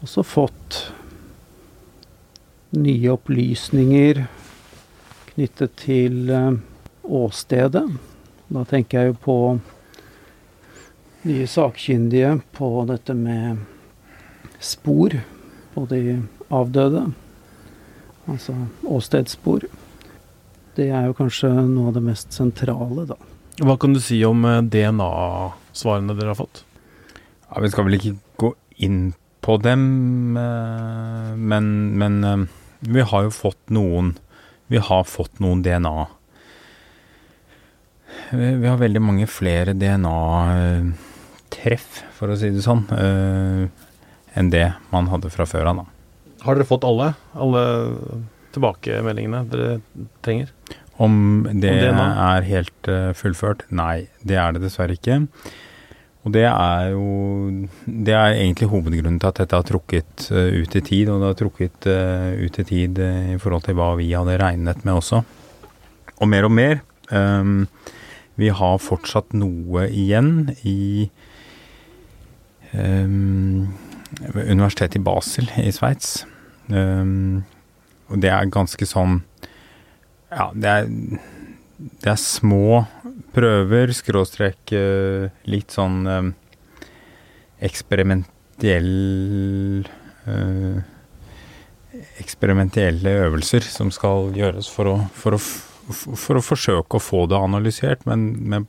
også 0.01 0.23
fått 0.25 0.79
nye 2.73 3.11
opplysninger 3.13 4.23
knyttet 5.33 5.75
til 5.83 6.31
åstedet. 7.03 7.85
Da 8.51 8.63
tenker 8.67 8.99
jeg 8.99 9.13
jo 9.13 9.19
på 9.23 9.37
nye 11.29 11.47
sakkyndige 11.47 12.33
på 12.57 12.69
dette 12.89 13.13
med 13.15 13.61
spor 14.61 15.15
på 15.73 15.85
de 15.89 16.21
avdøde. 16.49 17.05
Altså 18.31 18.55
åstedsspor. 18.87 19.65
Det 20.77 20.87
er 20.87 21.09
jo 21.09 21.15
kanskje 21.17 21.49
noe 21.67 21.89
av 21.91 21.97
det 21.97 22.03
mest 22.05 22.33
sentrale, 22.35 23.05
da. 23.09 23.17
Hva 23.61 23.75
kan 23.77 23.93
du 23.93 23.99
si 24.01 24.21
om 24.25 24.45
eh, 24.47 24.61
DNA-svarene 24.63 26.15
dere 26.15 26.31
har 26.31 26.39
fått? 26.39 26.63
Ja, 27.49 27.59
Vi 27.61 27.69
skal 27.73 27.85
vel 27.87 27.97
ikke 27.99 28.15
gå 28.39 28.49
inn 28.81 29.01
på 29.43 29.57
dem, 29.61 29.83
eh, 30.39 31.29
men, 31.35 31.65
men 31.99 32.23
eh, 32.23 32.47
vi 32.87 33.01
har 33.05 33.21
jo 33.27 33.31
fått 33.35 33.69
noen 33.69 34.15
Vi 34.71 34.79
har 34.79 35.03
fått 35.03 35.39
noen 35.43 35.61
DNA-svar 35.65 36.17
vi 38.31 38.67
har 38.67 38.77
veldig 38.79 39.01
mange 39.03 39.27
flere 39.27 39.73
DNA-treff, 39.75 40.83
for 42.15 42.31
å 42.31 42.35
si 42.39 42.47
det 42.51 42.63
sånn, 42.63 42.85
enn 42.87 44.51
det 44.53 44.71
man 44.91 45.07
hadde 45.11 45.31
fra 45.33 45.45
før 45.47 45.65
av. 45.71 45.87
Har 46.41 46.57
dere 46.57 46.67
fått 46.67 46.85
alle? 46.87 47.11
Alle 47.37 47.63
tilbakemeldingene 48.55 49.43
dere 49.51 49.73
trenger? 50.25 50.51
Om 51.01 51.47
det 51.61 51.73
Om 51.89 51.99
er 52.01 52.47
helt 52.47 52.89
uh, 52.89 53.11
fullført? 53.17 53.65
Nei, 53.73 54.07
det 54.27 54.37
er 54.37 54.55
det 54.55 54.63
dessverre 54.65 54.97
ikke. 54.97 55.23
Og 56.21 56.33
det 56.35 56.43
er 56.45 56.91
jo 56.93 57.67
Det 57.85 58.13
er 58.13 58.35
egentlig 58.35 58.69
hovedgrunnen 58.69 59.17
til 59.21 59.31
at 59.31 59.39
dette 59.41 59.57
har 59.57 59.65
trukket 59.65 60.27
uh, 60.33 60.49
ut 60.53 60.75
i 60.75 60.83
tid. 60.85 61.09
Og 61.09 61.21
det 61.21 61.31
har 61.31 61.39
trukket 61.39 61.87
ut 61.87 62.59
i 62.61 62.67
tid 62.67 63.01
i 63.01 63.39
forhold 63.41 63.65
til 63.65 63.77
hva 63.79 63.93
vi 64.01 64.11
hadde 64.13 64.39
regnet 64.41 64.85
med 64.85 64.99
også. 64.99 65.23
Og 66.21 66.29
mer 66.29 66.45
og 66.45 66.53
mer. 66.53 66.81
Um, 67.11 67.67
vi 68.39 68.49
har 68.49 68.81
fortsatt 68.81 69.33
noe 69.35 69.85
igjen 69.89 70.53
i 70.63 71.09
um, 72.73 73.67
Universitetet 74.21 74.99
i 75.01 75.03
Basel 75.03 75.49
i 75.59 75.71
Sveits. 75.75 76.21
Um, 76.71 77.43
og 78.11 78.21
det 78.23 78.31
er 78.31 78.51
ganske 78.51 78.85
sånn 78.87 79.21
Ja, 80.31 80.49
det 80.55 80.69
er, 80.71 80.89
det 81.77 82.11
er 82.13 82.19
små 82.19 82.85
prøver, 83.35 83.91
skråstrek 83.95 84.71
uh, 84.75 85.27
litt 85.51 85.75
sånn 85.75 86.05
um, 86.07 86.31
eksperimentell 87.61 88.93
uh, 90.27 90.79
eksperimentelle 92.21 93.17
øvelser 93.25 93.67
som 93.67 93.91
skal 93.91 94.31
gjøres 94.37 94.69
for 94.71 94.87
å, 94.93 94.95
for 95.17 95.35
å 95.35 95.41
for 95.91 96.37
å 96.37 96.43
forsøke 96.43 96.97
å 96.97 97.03
få 97.03 97.25
det 97.29 97.39
analysert, 97.39 98.05
men, 98.09 98.31
men 98.49 98.67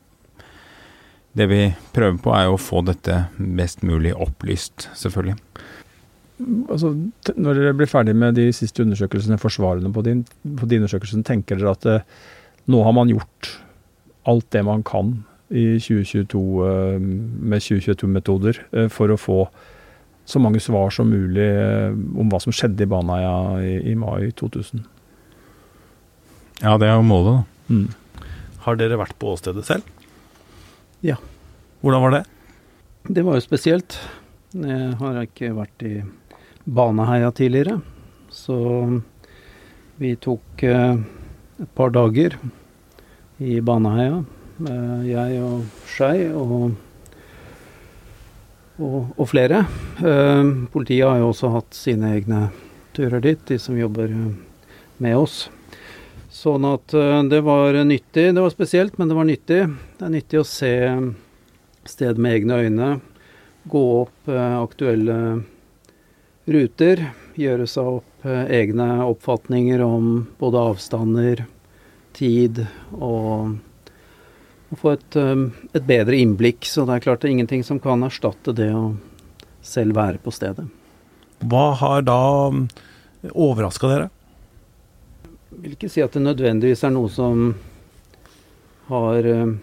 det 1.38 1.48
vi 1.48 1.60
prøver 1.96 2.18
på, 2.22 2.32
er 2.36 2.48
jo 2.48 2.56
å 2.56 2.60
få 2.60 2.82
dette 2.86 3.26
best 3.38 3.84
mulig 3.86 4.12
opplyst, 4.14 4.88
selvfølgelig. 4.98 5.38
Altså, 6.72 6.92
når 7.36 7.58
dere 7.58 7.74
blir 7.76 7.90
ferdig 7.90 8.14
med 8.18 8.38
de 8.38 8.48
siste 8.56 8.84
undersøkelsene, 8.84 9.40
forsvarende 9.40 9.92
på 9.94 10.04
din, 10.06 10.22
på 10.42 10.68
din 10.68 10.82
undersøkelsen, 10.82 11.24
tenker 11.26 11.60
dere 11.60 11.74
at 11.76 11.88
eh, 11.90 12.06
nå 12.72 12.80
har 12.86 12.94
man 12.96 13.10
gjort 13.10 13.50
alt 14.30 14.48
det 14.54 14.62
man 14.66 14.84
kan 14.86 15.16
i 15.52 15.76
2022 15.82 16.40
eh, 16.66 16.98
med 17.02 17.62
2022-metoder 17.62 18.60
eh, 18.72 18.88
for 18.92 19.12
å 19.12 19.20
få 19.20 19.38
så 20.24 20.40
mange 20.40 20.62
svar 20.62 20.92
som 20.94 21.10
mulig 21.10 21.44
eh, 21.44 21.90
om 21.92 22.30
hva 22.30 22.40
som 22.42 22.54
skjedde 22.54 22.86
i 22.86 22.90
Baneheia 22.90 23.34
i, 23.66 23.74
i 23.92 23.96
mai 23.98 24.30
2000? 24.38 24.84
Ja, 26.62 26.76
det 26.78 26.88
er 26.88 26.94
jo 26.94 27.06
målet, 27.06 27.42
da. 27.42 27.74
Mm. 27.74 28.30
Har 28.62 28.78
dere 28.78 29.00
vært 29.00 29.18
på 29.18 29.32
åstedet 29.34 29.66
selv? 29.66 29.86
Ja. 31.02 31.18
Hvordan 31.82 32.04
var 32.04 32.14
det? 32.14 32.22
Det 33.10 33.24
var 33.26 33.34
jo 33.34 33.42
spesielt. 33.42 33.98
Jeg 34.54 34.92
har 35.00 35.22
ikke 35.24 35.50
vært 35.56 35.82
i 35.88 35.96
Baneheia 36.64 37.32
tidligere, 37.34 37.80
så 38.30 38.56
vi 39.98 40.14
tok 40.16 40.62
eh, 40.62 40.94
et 41.62 41.74
par 41.74 41.92
dager 41.94 42.36
i 43.42 43.60
Baneheia, 43.60 44.22
jeg 45.06 45.40
og 45.42 45.64
Skei 45.90 46.28
og, 46.30 46.74
og, 48.78 48.98
og, 49.16 49.24
flere. 49.30 49.64
Eh, 49.98 50.42
politiet 50.72 51.08
har 51.08 51.18
jo 51.22 51.32
også 51.32 51.50
hatt 51.56 51.74
sine 51.76 52.14
egne 52.16 52.46
turer 52.94 53.22
dit, 53.24 53.42
de 53.48 53.58
som 53.58 53.78
jobber 53.78 54.12
med 55.02 55.18
oss. 55.18 55.48
Sånn 56.32 56.64
at 56.64 56.94
eh, 56.96 57.22
det 57.28 57.42
var 57.44 57.76
nyttig. 57.84 58.30
Det 58.34 58.40
var 58.40 58.52
spesielt, 58.54 58.98
men 58.98 59.10
det 59.10 59.18
var 59.18 59.28
nyttig. 59.28 59.62
Det 59.98 60.06
er 60.06 60.14
nyttig 60.14 60.40
å 60.40 60.48
se 60.48 60.74
sted 61.88 62.20
med 62.22 62.38
egne 62.38 62.60
øyne. 62.64 62.92
Gå 63.68 63.82
opp 64.00 64.30
eh, 64.32 64.56
aktuelle 64.62 65.18
ruter. 66.46 67.04
Gjøre 67.38 67.66
seg 67.70 67.88
opp 67.98 68.26
eh, 68.26 68.46
egne 68.60 68.88
oppfatninger 69.06 69.82
om 69.84 70.14
både 70.40 70.62
avstander, 70.72 71.44
tid 72.12 72.64
og, 72.92 73.54
å 74.68 74.76
få 74.76 74.92
et, 74.92 75.16
et, 75.16 75.84
bedre 75.88 76.18
innblikk. 76.18 76.66
Så 76.68 76.84
det 76.88 76.98
er 76.98 77.06
klart 77.06 77.22
det 77.22 77.30
er 77.30 77.36
ingenting 77.38 77.64
som 77.64 77.80
kan 77.80 78.04
erstatte 78.04 78.54
det 78.56 78.68
å 78.76 78.92
selv 79.64 79.96
være 79.96 80.20
på 80.20 80.34
stedet. 80.34 80.66
Hva 81.42 81.72
har 81.80 82.04
da 82.04 82.20
overraska 83.32 83.88
dere? 83.88 84.10
Jeg 85.52 85.62
vil 85.62 85.76
ikke 85.76 85.92
si 85.92 86.04
at 86.04 86.14
det 86.14 86.24
nødvendigvis 86.24 86.84
er 86.84 86.92
noe 86.94 87.10
som 87.12 87.52
har 88.88 89.26
uh, 89.28 89.56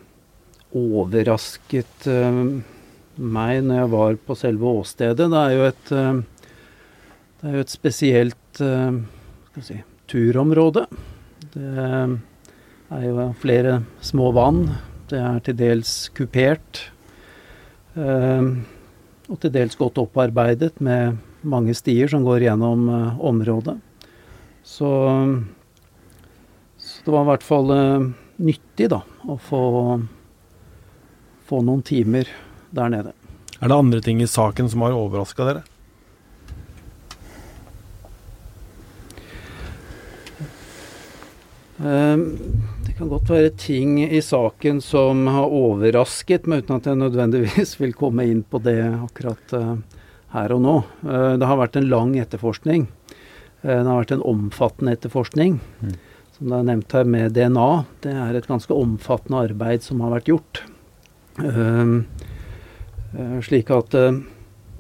overrasket 0.76 2.08
meg 3.20 3.64
når 3.66 3.82
jeg 3.82 3.92
var 3.94 4.20
på 4.26 4.38
selve 4.38 4.74
åstedet. 4.80 5.28
Det 5.32 5.40
er 5.40 5.56
jo 5.56 5.66
et, 5.68 5.92
det 7.40 7.48
er 7.48 7.56
jo 7.58 7.64
et 7.64 7.72
spesielt 7.72 8.62
si, 9.64 9.78
turområde. 10.12 10.86
Det 11.54 11.74
er 11.80 13.06
jo 13.06 13.30
flere 13.40 13.80
små 14.04 14.32
vann. 14.36 14.66
Det 15.10 15.20
er 15.20 15.40
til 15.46 15.58
dels 15.60 15.94
kupert. 16.18 16.82
og 17.96 19.38
til 19.40 19.54
dels 19.54 19.80
godt 19.80 20.02
opparbeidet 20.04 20.82
med 20.84 21.18
mange 21.44 21.74
stier 21.78 22.12
som 22.12 22.28
går 22.28 22.50
gjennom 22.50 22.90
området. 23.20 23.78
Så 24.64 24.92
så 27.00 27.06
det 27.06 27.12
var 27.12 27.22
i 27.22 27.30
hvert 27.30 27.44
fall 27.48 27.72
nyttig 28.44 28.88
da, 28.92 28.98
å 29.24 29.36
få, 29.40 29.64
få 31.48 31.60
noen 31.64 31.84
timer 31.86 32.28
der 32.76 32.92
nede. 32.92 33.14
Er 33.60 33.72
det 33.72 33.78
andre 33.78 34.02
ting 34.04 34.20
i 34.24 34.28
saken 34.28 34.68
som 34.72 34.84
har 34.84 34.96
overraska 34.96 35.48
dere? 35.48 35.64
Det 41.80 42.96
kan 42.98 43.08
godt 43.08 43.30
være 43.32 43.50
ting 43.56 44.02
i 44.04 44.20
saken 44.22 44.82
som 44.84 45.22
har 45.32 45.54
overrasket 45.56 46.48
meg, 46.50 46.66
uten 46.66 46.76
at 46.76 46.88
jeg 46.90 47.00
nødvendigvis 47.00 47.76
vil 47.82 47.94
komme 47.96 48.26
inn 48.28 48.42
på 48.44 48.60
det 48.64 48.82
akkurat 48.84 49.54
eh, 49.56 49.76
her 50.34 50.56
og 50.56 50.64
nå. 50.66 50.74
Eh, 51.08 51.36
det 51.40 51.48
har 51.48 51.60
vært 51.62 51.78
en 51.80 51.88
lang 51.88 52.18
etterforskning. 52.20 52.88
Eh, 53.62 53.70
det 53.72 53.86
har 53.88 54.02
vært 54.02 54.12
en 54.18 54.26
omfattende 54.28 54.96
etterforskning. 54.98 55.62
Mm. 55.80 55.94
Som 56.36 56.52
det 56.52 56.58
er 56.58 56.68
nevnt 56.72 56.96
her 56.98 57.08
med 57.08 57.38
DNA. 57.38 57.70
Det 58.04 58.16
er 58.26 58.36
et 58.36 58.50
ganske 58.50 58.76
omfattende 58.76 59.46
arbeid 59.48 59.86
som 59.86 60.04
har 60.04 60.12
vært 60.18 60.32
gjort. 60.32 60.62
Ehm, 61.40 62.02
slik 63.44 63.72
at 63.72 63.96
en 63.96 64.26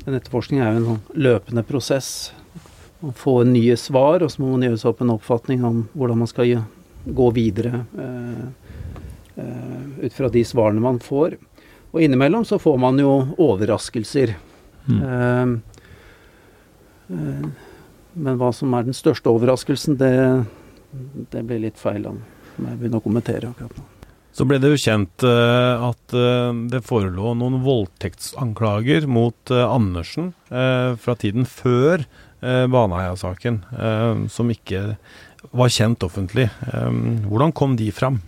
etterforskning 0.06 0.60
er 0.60 0.74
jo 0.74 0.80
en 0.80 0.88
sånn 0.90 1.24
løpende 1.28 1.64
prosess. 1.68 2.12
Man 3.00 3.16
får 3.16 3.48
nye 3.52 3.76
svar, 3.80 4.24
og 4.24 4.32
så 4.32 4.44
må 4.44 4.54
man 4.54 4.68
gjøre 4.68 4.80
seg 4.82 4.92
opp 4.92 5.04
en 5.04 5.16
oppfatning 5.16 5.64
om 5.68 5.82
hvordan 5.96 6.22
man 6.24 6.32
skal 6.32 6.48
gjøre 6.48 6.79
gå 7.04 7.32
videre 7.32 7.86
eh, 7.98 8.46
eh, 9.36 10.06
ut 10.06 10.14
fra 10.14 10.30
de 10.30 10.46
svarene 10.46 10.82
man 10.84 11.00
får. 11.00 11.38
Og 11.92 12.02
innimellom 12.02 12.46
så 12.46 12.60
får 12.62 12.78
man 12.78 13.00
jo 13.02 13.14
overraskelser. 13.38 14.36
Mm. 14.90 15.62
Eh, 17.10 17.46
men 18.20 18.38
hva 18.38 18.52
som 18.54 18.74
er 18.78 18.86
den 18.86 18.98
største 18.98 19.32
overraskelsen, 19.32 19.98
det, 19.98 20.46
det 21.34 21.46
blir 21.46 21.64
litt 21.64 21.80
feil 21.80 22.06
om 22.10 22.20
jeg 22.60 22.76
begynner 22.76 23.00
å 23.00 23.06
kommentere 23.06 23.50
akkurat 23.50 23.78
nå. 23.78 23.86
Så 24.36 24.46
ble 24.46 24.60
det 24.62 24.70
jo 24.70 24.78
kjent 24.80 25.24
at 25.26 26.14
det 26.72 26.82
forelå 26.86 27.32
noen 27.36 27.58
voldtektsanklager 27.66 29.08
mot 29.10 29.52
Andersen 29.52 30.30
fra 30.48 31.16
tiden 31.20 31.48
før 31.50 32.06
Baneheia-saken, 32.40 33.58
som 34.32 34.54
ikke 34.54 35.00
var 35.52 35.72
kjent 35.72 36.04
offentlig. 36.04 36.50
Hvordan 37.30 37.54
kom 37.56 37.78
de 37.80 37.92
fram? 37.96 38.20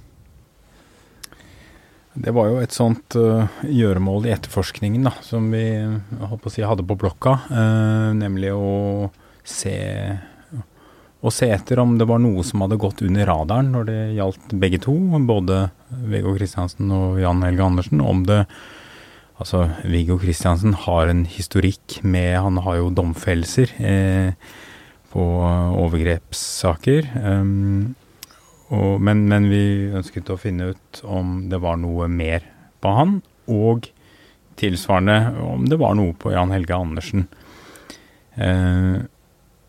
Det 2.13 2.33
var 2.35 2.49
jo 2.49 2.57
et 2.59 2.73
sånt 2.75 3.15
uh, 3.15 3.47
gjøremål 3.63 4.25
i 4.27 4.33
etterforskningen 4.33 5.07
da, 5.07 5.13
som 5.23 5.47
vi 5.53 5.63
si, 6.51 6.63
hadde 6.67 6.83
på 6.83 6.97
blokka. 6.99 7.37
Uh, 7.47 8.11
nemlig 8.17 8.51
å 8.51 9.07
se, 9.47 9.77
å 11.23 11.31
se 11.31 11.47
etter 11.55 11.79
om 11.79 11.95
det 11.99 12.09
var 12.09 12.19
noe 12.19 12.43
som 12.47 12.65
hadde 12.65 12.79
gått 12.81 13.03
under 13.07 13.29
radaren 13.31 13.71
når 13.71 13.87
det 13.87 13.99
gjaldt 14.17 14.57
begge 14.59 14.81
to. 14.83 14.97
Både 15.29 15.69
Viggo 16.11 16.35
Kristiansen 16.35 16.91
og 16.95 17.21
Jan 17.23 17.47
Helge 17.47 17.67
Andersen. 17.71 18.03
Om 18.03 18.27
det 18.29 18.43
Altså, 19.41 19.63
Viggo 19.89 20.19
Kristiansen 20.21 20.75
har 20.83 21.09
en 21.09 21.23
historikk 21.25 21.95
med 22.05 22.35
Han 22.37 22.59
har 22.61 22.75
jo 22.77 22.91
domfellelser. 22.93 23.71
Eh, 23.81 24.35
på 25.11 25.23
overgrepssaker. 25.81 27.09
Um, 27.19 27.95
og, 28.71 29.01
men, 29.03 29.25
men, 29.27 29.49
vi 29.51 29.91
ønsket 29.91 30.31
å 30.31 30.39
finne 30.39 30.71
ut 30.71 31.01
om 31.03 31.49
det 31.51 31.59
var 31.63 31.79
noe 31.81 32.07
mer 32.11 32.45
på 32.81 32.93
han, 32.95 33.17
og 33.51 33.89
tilsvarende 34.59 35.43
om 35.43 35.65
det 35.67 35.79
var 35.81 35.97
noe 35.97 36.15
på 36.17 36.31
Jan 36.33 36.53
Helge 36.55 36.77
Andersen. 36.77 37.27
Uh, 38.37 39.03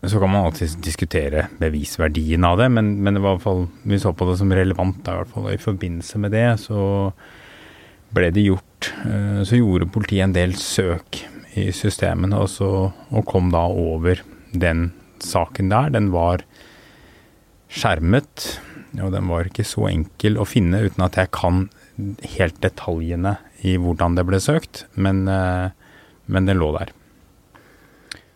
så 0.03 0.19
kan 0.19 0.31
man 0.31 0.43
alltid 0.43 0.81
diskutere 0.83 1.47
bevisverdien 1.61 2.43
av 2.43 2.57
det, 2.59 2.67
men, 2.75 2.97
men 3.03 3.15
det 3.15 3.23
var 3.23 3.35
i 3.35 3.39
hvert 3.39 3.45
fall, 3.45 3.63
vi 3.87 3.99
så 3.99 4.11
på 4.15 4.27
det 4.27 4.35
som 4.39 4.51
relevant. 4.51 4.99
I 5.03 5.19
hvert 5.19 5.31
fall. 5.31 5.47
Og 5.47 5.55
I 5.55 5.63
forbindelse 5.63 6.19
med 6.23 6.35
det 6.35 6.47
så 6.63 6.81
ble 8.13 8.27
det 8.29 8.43
gjort 8.45 8.91
uh, 9.07 9.41
Så 9.47 9.57
gjorde 9.57 9.87
politiet 9.89 10.27
en 10.27 10.35
del 10.35 10.57
søk 10.59 11.23
i 11.59 11.69
systemene, 11.75 12.39
og, 12.41 12.91
og 13.13 13.25
kom 13.29 13.51
da 13.53 13.67
over 13.67 14.21
den 14.53 14.91
saken 15.25 15.71
der, 15.73 15.91
den 15.93 16.11
var 16.13 16.43
skjermet. 17.73 18.59
Og 19.01 19.13
den 19.13 19.29
var 19.31 19.49
ikke 19.49 19.65
så 19.65 19.87
enkel 19.89 20.37
å 20.37 20.45
finne 20.45 20.83
uten 20.85 21.01
at 21.05 21.17
jeg 21.17 21.31
kan 21.33 21.67
helt 22.35 22.59
detaljene 22.61 23.37
i 23.65 23.75
hvordan 23.81 24.17
det 24.17 24.25
ble 24.27 24.39
søkt, 24.41 24.83
men, 24.93 25.25
eh, 25.29 25.71
men 26.27 26.49
den 26.49 26.59
lå 26.59 26.71
der. 26.77 26.91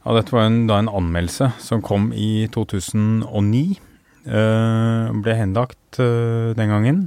Og 0.08 0.18
dette 0.18 0.34
var 0.34 0.48
en, 0.48 0.62
da 0.70 0.80
en 0.80 0.90
anmeldelse 0.90 1.52
som 1.60 1.84
kom 1.84 2.12
i 2.16 2.48
2009. 2.54 3.80
Øh, 4.28 5.12
ble 5.24 5.36
henlagt 5.36 6.00
øh, 6.04 6.56
den 6.56 6.74
gangen. 6.74 7.06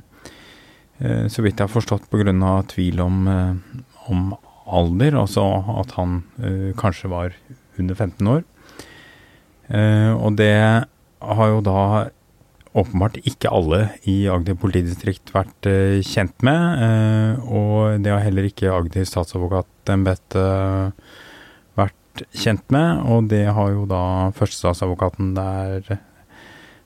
Så 1.01 1.41
vidt 1.41 1.57
jeg 1.57 1.65
har 1.65 1.73
forstått 1.73 2.11
pga. 2.13 2.35
tvil 2.69 3.01
om, 3.01 3.25
om, 4.13 4.35
alder, 4.69 5.17
altså 5.17 5.41
at 5.81 5.95
han 5.97 6.19
kanskje 6.77 7.09
var 7.09 7.33
under 7.79 7.95
15 7.95 8.27
år. 8.29 8.43
Uh, 9.71 10.13
og 10.19 10.35
det 10.41 10.55
har 11.21 11.53
jo 11.53 11.61
da 11.63 12.09
åpenbart 12.71 13.19
ikke 13.27 13.51
alle 13.51 13.81
i 14.09 14.25
Agder 14.31 14.59
politidistrikt 14.59 15.33
vært 15.35 15.69
uh, 15.71 15.99
kjent 16.07 16.37
med. 16.47 16.83
Uh, 16.83 17.51
og 17.51 18.05
det 18.05 18.13
har 18.15 18.25
heller 18.25 18.47
ikke 18.51 18.71
Agder 18.73 19.07
statsadvokatembete 19.09 20.45
vært 21.79 22.25
kjent 22.35 22.67
med. 22.75 23.03
Og 23.11 23.31
det 23.33 23.47
har 23.51 23.75
jo 23.75 23.87
da 23.91 24.05
førstestatsadvokaten 24.39 25.35
der 25.39 25.99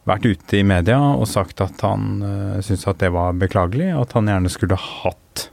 vært 0.05 0.27
ute 0.29 0.59
i 0.61 0.65
media 0.69 0.99
og 1.01 1.27
sagt 1.29 1.63
at 1.65 1.81
han 1.85 2.23
uh, 2.25 2.63
syntes 2.65 2.89
at 2.91 3.01
det 3.05 3.13
var 3.15 3.37
beklagelig. 3.41 3.93
At 3.97 4.17
han 4.17 4.29
gjerne 4.33 4.53
skulle 4.53 4.81
hatt, 4.81 5.49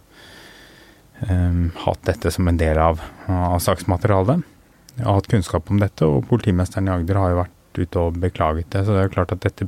um, 1.27 1.69
hatt 1.85 2.07
dette 2.07 2.31
som 2.31 2.47
en 2.51 2.59
del 2.59 2.79
av, 2.79 3.03
av 3.27 3.59
saksmaterialet 3.63 4.47
har 5.03 5.17
hatt 5.17 5.29
kunnskap 5.31 5.69
om 5.71 5.79
dette, 5.81 6.05
og 6.07 6.27
politimesteren 6.29 6.89
i 6.89 6.93
Agder 6.93 7.19
har 7.19 7.33
jo 7.33 7.41
vært 7.41 7.79
ute 7.79 8.01
og 8.01 8.19
beklaget 8.21 8.69
det. 8.73 8.85
Så 8.85 8.93
det 8.93 9.01
er 9.01 9.09
jo 9.09 9.15
klart 9.15 9.33
at 9.35 9.43
dette 9.45 9.67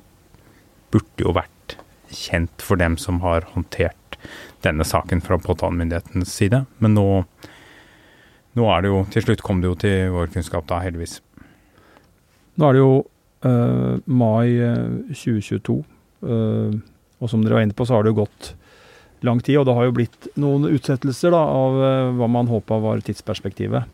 burde 0.93 1.25
jo 1.25 1.33
vært 1.35 1.77
kjent 2.13 2.61
for 2.61 2.79
dem 2.79 2.97
som 3.01 3.21
har 3.23 3.47
håndtert 3.53 4.17
denne 4.63 4.85
saken 4.87 5.21
fra 5.23 5.39
påtalemyndighetens 5.41 6.31
side. 6.31 6.63
Men 6.83 6.95
nå, 6.97 7.07
nå 8.57 8.69
er 8.71 8.83
det 8.83 8.91
jo 8.91 9.03
Til 9.13 9.25
slutt 9.27 9.43
kom 9.45 9.61
det 9.61 9.71
jo 9.71 9.79
til 9.79 10.13
vår 10.13 10.31
kunnskap, 10.35 10.67
da, 10.69 10.81
heldigvis. 10.83 11.19
Nå 12.59 12.69
er 12.69 12.75
det 12.75 12.83
jo 12.83 12.93
uh, 13.47 13.97
mai 14.05 14.53
2022, 15.09 15.79
uh, 15.81 16.29
eh, 16.29 16.75
og 17.17 17.31
som 17.31 17.41
dere 17.41 17.57
var 17.57 17.65
inne 17.65 17.75
på, 17.75 17.87
så 17.87 17.97
har 17.97 18.05
det 18.05 18.13
jo 18.13 18.21
gått 18.21 18.53
lang 19.25 19.41
tid. 19.41 19.57
Og 19.59 19.65
det 19.67 19.75
har 19.75 19.89
jo 19.89 19.97
blitt 19.97 20.29
noen 20.37 20.69
utsettelser 20.69 21.33
da, 21.33 21.41
av 21.41 22.15
hva 22.19 22.29
man 22.29 22.51
håpa 22.51 22.77
var 22.83 23.01
tidsperspektivet. 23.03 23.89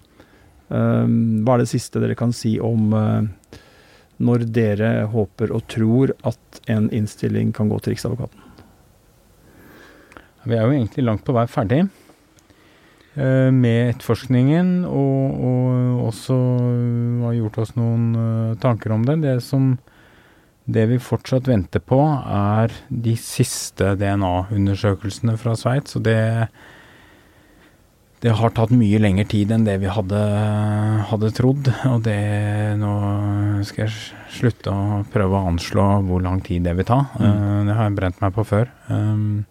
Ehm, 0.69 1.41
hva 1.45 1.57
er 1.57 1.63
det 1.63 1.71
siste 1.71 2.01
dere 2.01 2.17
kan 2.17 2.33
si 2.35 2.57
om 2.61 2.93
eh, 2.93 3.57
når 4.21 4.45
dere 4.53 4.91
håper 5.09 5.53
og 5.55 5.65
tror 5.71 6.13
at 6.27 6.61
en 6.69 6.89
innstilling 6.93 7.53
kan 7.55 7.71
gå 7.71 7.79
til 7.81 7.95
Riksadvokaten? 7.95 8.45
Vi 10.49 10.55
er 10.55 10.63
jo 10.63 10.75
egentlig 10.75 11.05
langt 11.05 11.25
på 11.27 11.35
vei 11.35 11.45
ferdig 11.51 11.81
eh, 11.83 13.49
med 13.51 13.95
etterforskningen, 13.95 14.73
og, 14.87 15.45
og 15.49 16.03
også 16.09 16.37
har 17.25 17.37
gjort 17.39 17.61
oss 17.65 17.75
noen 17.77 18.09
eh, 18.15 18.57
tanker 18.61 18.93
om 18.95 19.05
det. 19.09 19.19
Det, 19.25 19.35
som, 19.45 19.73
det 20.69 20.85
vi 20.93 21.01
fortsatt 21.01 21.49
venter 21.49 21.83
på, 21.83 21.99
er 22.29 22.73
de 22.89 23.17
siste 23.19 23.95
DNA-undersøkelsene 23.99 25.35
fra 25.41 25.57
Sveits. 25.59 25.97
Og 25.99 26.05
det 26.07 26.19
det 28.19 28.33
har 28.35 28.51
tatt 28.51 28.71
mye 28.75 28.99
lengre 28.99 29.23
tid 29.31 29.51
enn 29.55 29.63
det 29.63 29.77
vi 29.79 29.87
hadde, 29.87 30.19
hadde, 31.07 31.29
trodd. 31.35 31.69
Og 31.87 32.01
det 32.03 32.19
Nå 32.79 32.93
skal 33.67 33.85
jeg 33.85 33.93
slutte 34.35 34.73
å 34.73 35.03
prøve 35.11 35.39
å 35.39 35.47
anslå 35.53 35.85
hvor 36.07 36.23
lang 36.23 36.41
tid 36.43 36.67
det 36.67 36.75
vil 36.75 36.87
ta. 36.87 36.99
Mm. 37.15 37.23
Uh, 37.23 37.59
det 37.67 37.77
har 37.77 37.87
jeg 37.87 37.97
brent 37.99 38.21
meg 38.23 38.35
på 38.35 38.45
før. 38.47 38.71
Um, 38.91 39.45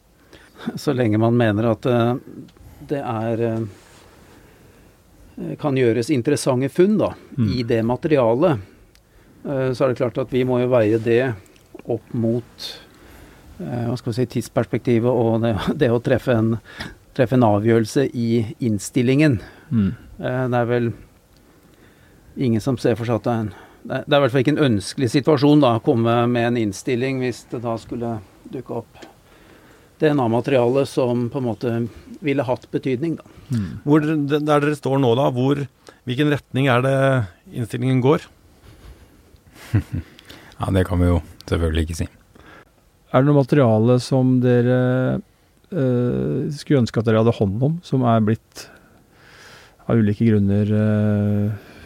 Så 0.76 0.92
lenge 0.92 1.20
man 1.20 1.36
mener 1.38 1.70
at 1.70 1.88
uh, 1.88 2.16
det 2.90 3.00
er 3.00 3.44
uh, 3.46 3.62
kan 5.60 5.76
gjøres 5.78 6.12
interessante 6.12 6.68
funn 6.72 6.98
da, 7.00 7.12
mm. 7.38 7.48
i 7.54 7.64
det 7.64 7.80
materialet, 7.86 8.58
så 9.46 9.84
er 9.84 9.92
det 9.92 10.00
klart 10.00 10.16
at 10.18 10.32
vi 10.34 10.40
må 10.44 10.56
jo 10.58 10.66
veie 10.72 10.98
det 10.98 11.20
opp 11.86 12.08
mot 12.10 12.64
hva 13.54 13.94
skal 13.96 14.10
vi 14.10 14.16
si, 14.16 14.26
tidsperspektivet 14.34 15.06
og 15.06 15.44
det, 15.44 15.52
det 15.84 15.92
å 15.94 16.00
treffe 16.02 16.34
en 16.34 16.56
treffe 17.18 17.34
en 17.34 17.46
avgjørelse 17.46 18.06
i 18.14 18.28
innstillingen. 18.62 19.40
Mm. 19.74 19.90
Eh, 20.22 20.44
det 20.52 20.60
er 20.60 20.68
vel 20.70 20.92
ingen 22.38 22.62
som 22.62 22.78
ser 22.78 22.98
for 22.98 23.08
seg 23.08 23.18
at 23.18 23.26
det 23.26 23.34
er 23.34 23.46
en 23.46 23.56
Det 23.88 24.12
er 24.12 24.18
i 24.18 24.20
hvert 24.20 24.32
fall 24.34 24.42
ikke 24.42 24.52
en 24.52 24.66
ønskelig 24.66 25.08
situasjon 25.14 25.62
da, 25.62 25.76
å 25.78 25.82
komme 25.84 26.14
med 26.28 26.44
en 26.50 26.58
innstilling 26.60 27.22
hvis 27.22 27.46
det 27.48 27.62
da 27.64 27.76
skulle 27.80 28.18
dukke 28.52 28.82
opp 28.82 28.98
DNA-materiale 30.02 30.82
som 30.86 31.28
på 31.32 31.40
en 31.40 31.46
måte 31.46 31.72
ville 32.20 32.44
hatt 32.44 32.66
betydning. 32.70 33.16
Da. 33.16 33.24
Mm. 33.54 33.70
Hvor, 33.86 34.04
der 34.04 34.44
dere 34.44 34.76
står 34.76 35.00
nå, 35.02 35.14
da, 35.18 35.30
hvor, 35.34 35.62
hvilken 36.06 36.30
retning 36.34 36.68
er 36.70 36.84
det 36.84 36.98
innstillingen 37.54 38.02
går? 38.04 38.26
ja, 39.72 40.70
det 40.76 40.84
kan 40.90 41.00
vi 41.00 41.10
jo 41.10 41.22
selvfølgelig 41.48 41.86
ikke 41.86 41.98
si. 42.02 42.08
Er 43.08 43.24
det 43.24 43.30
noe 43.30 43.40
materiale 43.40 43.98
som 44.04 44.36
dere 44.44 44.78
uh, 45.72 46.48
skulle 46.54 46.82
ønske 46.84 47.00
at 47.00 47.08
dere 47.08 47.22
hadde 47.22 47.36
hånd 47.38 47.62
om, 47.64 47.78
som 47.86 48.04
er 48.08 48.24
blitt 48.24 48.66
av 49.88 50.00
ulike 50.00 50.26
grunner 50.28 50.68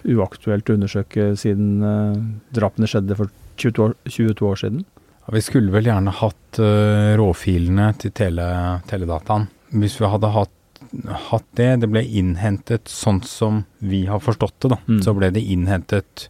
uaktuelt 0.02 0.66
å 0.66 0.74
undersøke 0.74 1.28
siden 1.38 1.76
drapene 2.50 2.88
skjedde 2.90 3.14
for 3.14 3.30
22 3.62 3.84
år, 3.84 3.92
22 4.10 4.48
år 4.48 4.58
siden? 4.58 4.80
Ja, 5.22 5.34
vi 5.36 5.42
skulle 5.46 5.70
vel 5.70 5.86
gjerne 5.86 6.10
hatt 6.18 6.58
råfilene 7.20 7.92
til 8.02 8.10
tele, 8.18 8.48
teledataen. 8.90 9.46
Hvis 9.78 9.94
vi 10.02 10.10
hadde 10.10 10.32
hatt 10.34 10.56
hatt 11.30 11.46
det. 11.56 11.70
Det 11.82 11.90
ble 11.90 12.02
innhentet 12.04 12.90
sånn 12.90 13.22
som 13.26 13.62
vi 13.78 14.04
har 14.06 14.22
forstått 14.22 14.58
det, 14.60 14.72
da. 14.74 14.78
Mm. 14.88 15.00
Så 15.04 15.14
ble 15.16 15.30
det 15.34 15.44
innhentet 15.54 16.26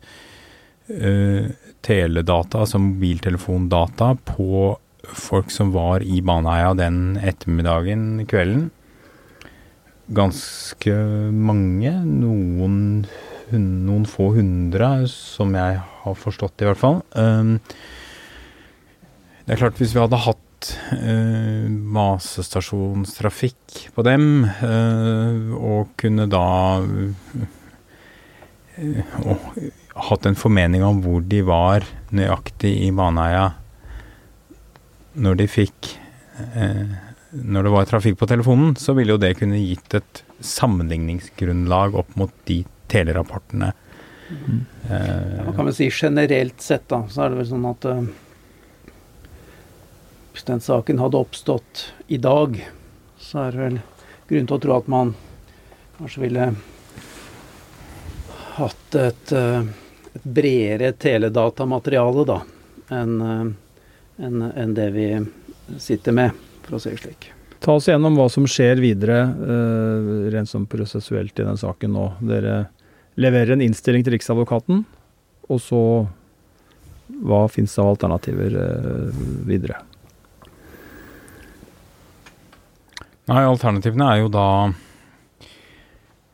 uh, 0.90 1.48
teledata, 1.82 2.62
altså 2.62 2.80
mobiltelefondata, 2.82 4.14
på 4.34 4.76
folk 5.08 5.50
som 5.50 5.72
var 5.74 6.02
i 6.02 6.20
Baneheia 6.24 6.74
den 6.78 7.16
ettermiddagen, 7.18 8.26
kvelden. 8.30 8.70
Ganske 10.12 10.94
mange. 11.32 11.92
Noen, 12.06 13.06
noen 13.52 14.06
få 14.08 14.32
hundre, 14.36 15.06
som 15.10 15.54
jeg 15.56 15.80
har 16.02 16.16
forstått 16.18 16.62
i 16.62 16.68
hvert 16.68 16.80
fall. 16.80 17.02
Um, 17.16 17.58
det 19.46 19.54
er 19.54 19.62
klart, 19.64 19.78
hvis 19.80 19.94
vi 19.94 20.02
hadde 20.02 20.24
hatt 20.26 20.72
uh, 20.94 21.66
basestasjonstrafikk 21.96 23.88
på 23.94 24.06
dem, 24.06 24.46
uh, 24.62 25.54
og 25.58 25.96
kunne 26.00 26.28
da 26.30 26.46
og 28.72 29.36
hatt 30.08 30.24
en 30.24 30.38
formening 30.38 30.80
om 30.86 31.02
hvor 31.04 31.20
de 31.28 31.42
var 31.44 31.84
nøyaktig 32.14 32.72
i 32.86 32.88
Baneheia 32.96 33.50
når 35.14 35.42
de 35.42 35.46
fikk 35.50 35.92
Når 37.32 37.64
det 37.64 37.70
var 37.72 37.86
trafikk 37.88 38.18
på 38.18 38.26
telefonen, 38.28 38.74
så 38.76 38.94
ville 38.96 39.14
jo 39.14 39.20
det 39.20 39.34
kunne 39.38 39.60
gitt 39.60 39.94
et 39.96 40.22
sammenligningsgrunnlag 40.44 41.94
opp 41.96 42.16
mot 42.20 42.32
de 42.48 42.58
telerapportene. 42.92 43.70
Mm. 44.32 44.58
ja, 44.88 45.44
man 45.44 45.56
kan 45.56 45.68
vel 45.68 45.76
si 45.76 45.88
generelt 45.92 46.60
sett, 46.60 46.84
da, 46.88 47.02
så 47.08 47.24
er 47.24 47.32
det 47.32 47.40
vel 47.40 47.48
sånn 47.52 47.68
at 47.68 47.86
hvis 50.32 50.46
den 50.48 50.60
saken 50.64 51.00
hadde 51.00 51.20
oppstått 51.20 51.86
i 52.08 52.18
dag, 52.20 52.56
så 53.20 53.46
er 53.46 53.52
det 53.52 53.62
vel 53.62 53.80
grunn 54.28 54.48
til 54.48 54.56
å 54.56 54.62
tro 54.64 54.76
at 54.76 54.88
man 54.92 55.14
kanskje 55.98 56.22
ville 56.24 56.46
hatt 58.56 58.96
et, 59.00 59.32
eh, 59.32 59.68
et 60.12 60.24
bredere 60.24 60.92
teledatamateriale 60.92 62.24
da, 62.28 62.38
enn 62.92 63.20
en, 64.16 64.42
eh, 64.42 64.62
en 64.62 64.74
det 64.74 64.90
vi 64.90 65.06
sitter 65.78 66.12
med, 66.12 66.30
for 66.62 66.76
å 66.76 66.82
si 66.82 66.90
det 66.90 67.00
slik. 67.02 67.30
Ta 67.62 67.76
oss 67.78 67.86
gjennom 67.86 68.16
hva 68.18 68.26
som 68.30 68.46
skjer 68.50 68.80
videre, 68.82 69.20
uh, 69.22 70.30
rent 70.34 70.50
sånn 70.50 70.64
prosessuelt 70.66 71.38
i 71.38 71.44
den 71.46 71.60
saken 71.60 71.92
nå. 71.94 72.08
Dere 72.26 72.56
leverer 73.14 73.54
en 73.54 73.62
innstilling 73.62 74.02
til 74.02 74.16
Riksadvokaten, 74.16 74.82
og 75.46 75.60
så 75.62 75.82
hva 77.22 77.44
finnes 77.52 77.76
av 77.78 77.92
alternativer 77.92 78.56
uh, 78.58 79.22
videre? 79.46 79.78
Nei, 83.30 83.44
alternativene 83.46 84.10
er 84.10 84.24
jo 84.24 84.32
da 84.34 84.48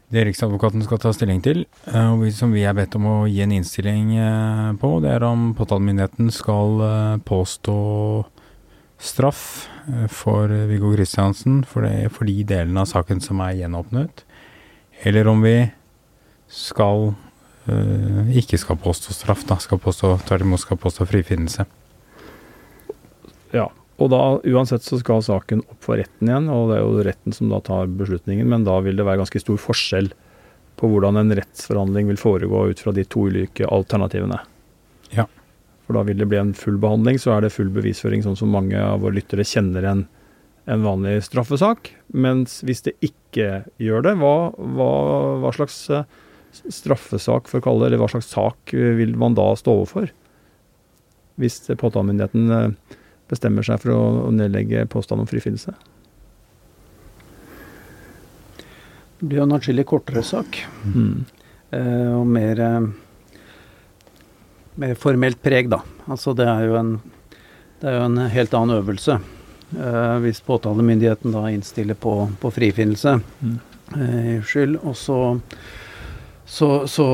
det 0.09 0.25
Riksadvokaten 0.25 0.83
skal 0.85 1.01
ta 1.03 1.13
stilling 1.13 1.41
til, 1.45 1.67
eh, 1.93 2.11
og 2.13 2.25
som 2.33 2.53
vi 2.55 2.65
er 2.65 2.77
bedt 2.77 2.97
om 2.97 3.07
å 3.07 3.17
gi 3.29 3.43
en 3.45 3.53
innstilling 3.53 4.15
eh, 4.17 4.71
på, 4.81 4.93
det 5.05 5.13
er 5.13 5.27
om 5.29 5.51
påtalemyndigheten 5.59 6.31
skal 6.33 6.81
eh, 6.85 7.17
påstå 7.29 7.79
straff 8.99 9.43
for 10.11 10.51
Viggo 10.69 10.91
Kristiansen 10.93 11.61
for, 11.65 11.87
det, 11.87 12.11
for 12.13 12.29
de 12.29 12.43
delene 12.45 12.83
av 12.83 12.89
saken 12.91 13.23
som 13.25 13.39
er 13.45 13.55
gjenåpnet, 13.61 14.25
eller 15.07 15.31
om 15.31 15.45
vi 15.45 15.55
skal 16.51 17.13
ikke 18.33 18.57
skal 18.59 18.79
påstå 18.81 19.13
straff, 19.13 19.43
da, 19.49 19.59
skal 19.61 19.81
påstå, 19.81 20.15
tvert 20.25 20.45
imot 20.45 20.61
skal 20.63 20.81
påstå 20.81 21.07
frifinnelse. 21.09 21.67
Ja, 23.53 23.69
og 23.99 24.11
da 24.13 24.23
uansett 24.47 24.85
så 24.87 25.01
skal 25.01 25.25
saken 25.27 25.65
opp 25.65 25.83
for 25.83 25.99
retten 25.99 26.31
igjen, 26.31 26.47
og 26.55 26.71
det 26.71 26.79
er 26.79 26.85
jo 26.85 27.07
retten 27.07 27.35
som 27.35 27.51
da 27.51 27.59
tar 27.67 27.91
beslutningen, 27.99 28.47
men 28.47 28.67
da 28.67 28.77
vil 28.85 28.99
det 28.99 29.07
være 29.07 29.25
ganske 29.25 29.43
stor 29.43 29.59
forskjell 29.59 30.13
på 30.79 30.91
hvordan 30.93 31.19
en 31.19 31.35
rettsforhandling 31.35 32.07
vil 32.13 32.21
foregå 32.21 32.69
ut 32.71 32.83
fra 32.85 32.95
de 32.95 33.03
to 33.11 33.27
ulike 33.27 33.67
alternativene. 33.67 34.39
Ja. 35.17 35.25
For 35.87 35.99
da 35.99 36.05
vil 36.07 36.21
det 36.21 36.29
bli 36.31 36.39
en 36.39 36.55
full 36.55 36.79
behandling, 36.79 37.19
så 37.19 37.35
er 37.35 37.43
det 37.43 37.55
full 37.55 37.73
bevisføring, 37.75 38.23
sånn 38.23 38.39
som 38.39 38.55
mange 38.55 38.79
av 38.79 39.03
våre 39.03 39.19
lyttere 39.19 39.47
kjenner 39.49 39.89
en, 39.91 40.05
en 40.71 40.87
vanlig 40.87 41.17
straffesak. 41.27 41.91
Mens 42.15 42.61
hvis 42.69 42.85
det 42.87 42.95
ikke 43.03 43.65
gjør 43.83 44.07
det, 44.07 44.15
hva, 44.23 44.37
hva, 44.55 44.93
hva 45.43 45.53
slags 45.57 45.81
eh, 45.91 46.07
straffesak, 46.55 47.51
for 47.51 47.59
å 47.59 47.67
kalle 47.67 47.83
det, 47.83 47.91
eller 47.91 48.05
hva 48.05 48.13
slags 48.15 48.31
sak 48.31 48.77
vil 48.77 49.19
man 49.19 49.35
da 49.39 49.51
stå 49.59 49.75
overfor? 49.81 50.13
Hvis 51.43 51.59
påtalemyndigheten 51.67 52.55
eh, 52.61 52.98
bestemmer 53.29 53.67
seg 53.67 53.81
for 53.83 53.95
å 53.95 54.33
nedlegge 54.35 54.87
påstand 54.91 55.23
om 55.23 55.29
frifinnelse. 55.29 55.75
Det 59.19 59.27
blir 59.27 59.41
jo 59.41 59.49
en 59.49 59.57
atskillig 59.57 59.87
kortere 59.91 60.23
sak. 60.23 60.61
Mm. 60.87 61.25
Eh, 61.75 62.13
og 62.15 62.27
mer, 62.27 62.61
eh, 62.61 63.41
mer, 64.79 64.95
formelt 64.95 65.43
preg, 65.43 65.69
da. 65.73 65.83
Altså 66.07 66.35
det 66.39 66.47
er 66.49 66.69
jo 66.69 66.79
en, 66.79 66.93
det 67.81 67.91
er 67.91 67.99
jo 67.99 68.07
en 68.07 68.23
helt 68.31 68.55
annen 68.55 68.79
øvelse. 68.79 69.19
Eh, 69.75 70.15
hvis 70.25 70.41
påtalemyndigheten 70.47 71.35
da 71.35 71.49
innstiller 71.51 71.99
på, 71.99 72.15
på 72.41 72.51
frifinnelse 72.55 73.19
mm. 73.19 73.59
eh, 73.99 74.39
skyld, 74.47 74.79
og 74.81 74.97
så, 74.97 75.19
så, 76.47 76.87
så, 76.87 77.09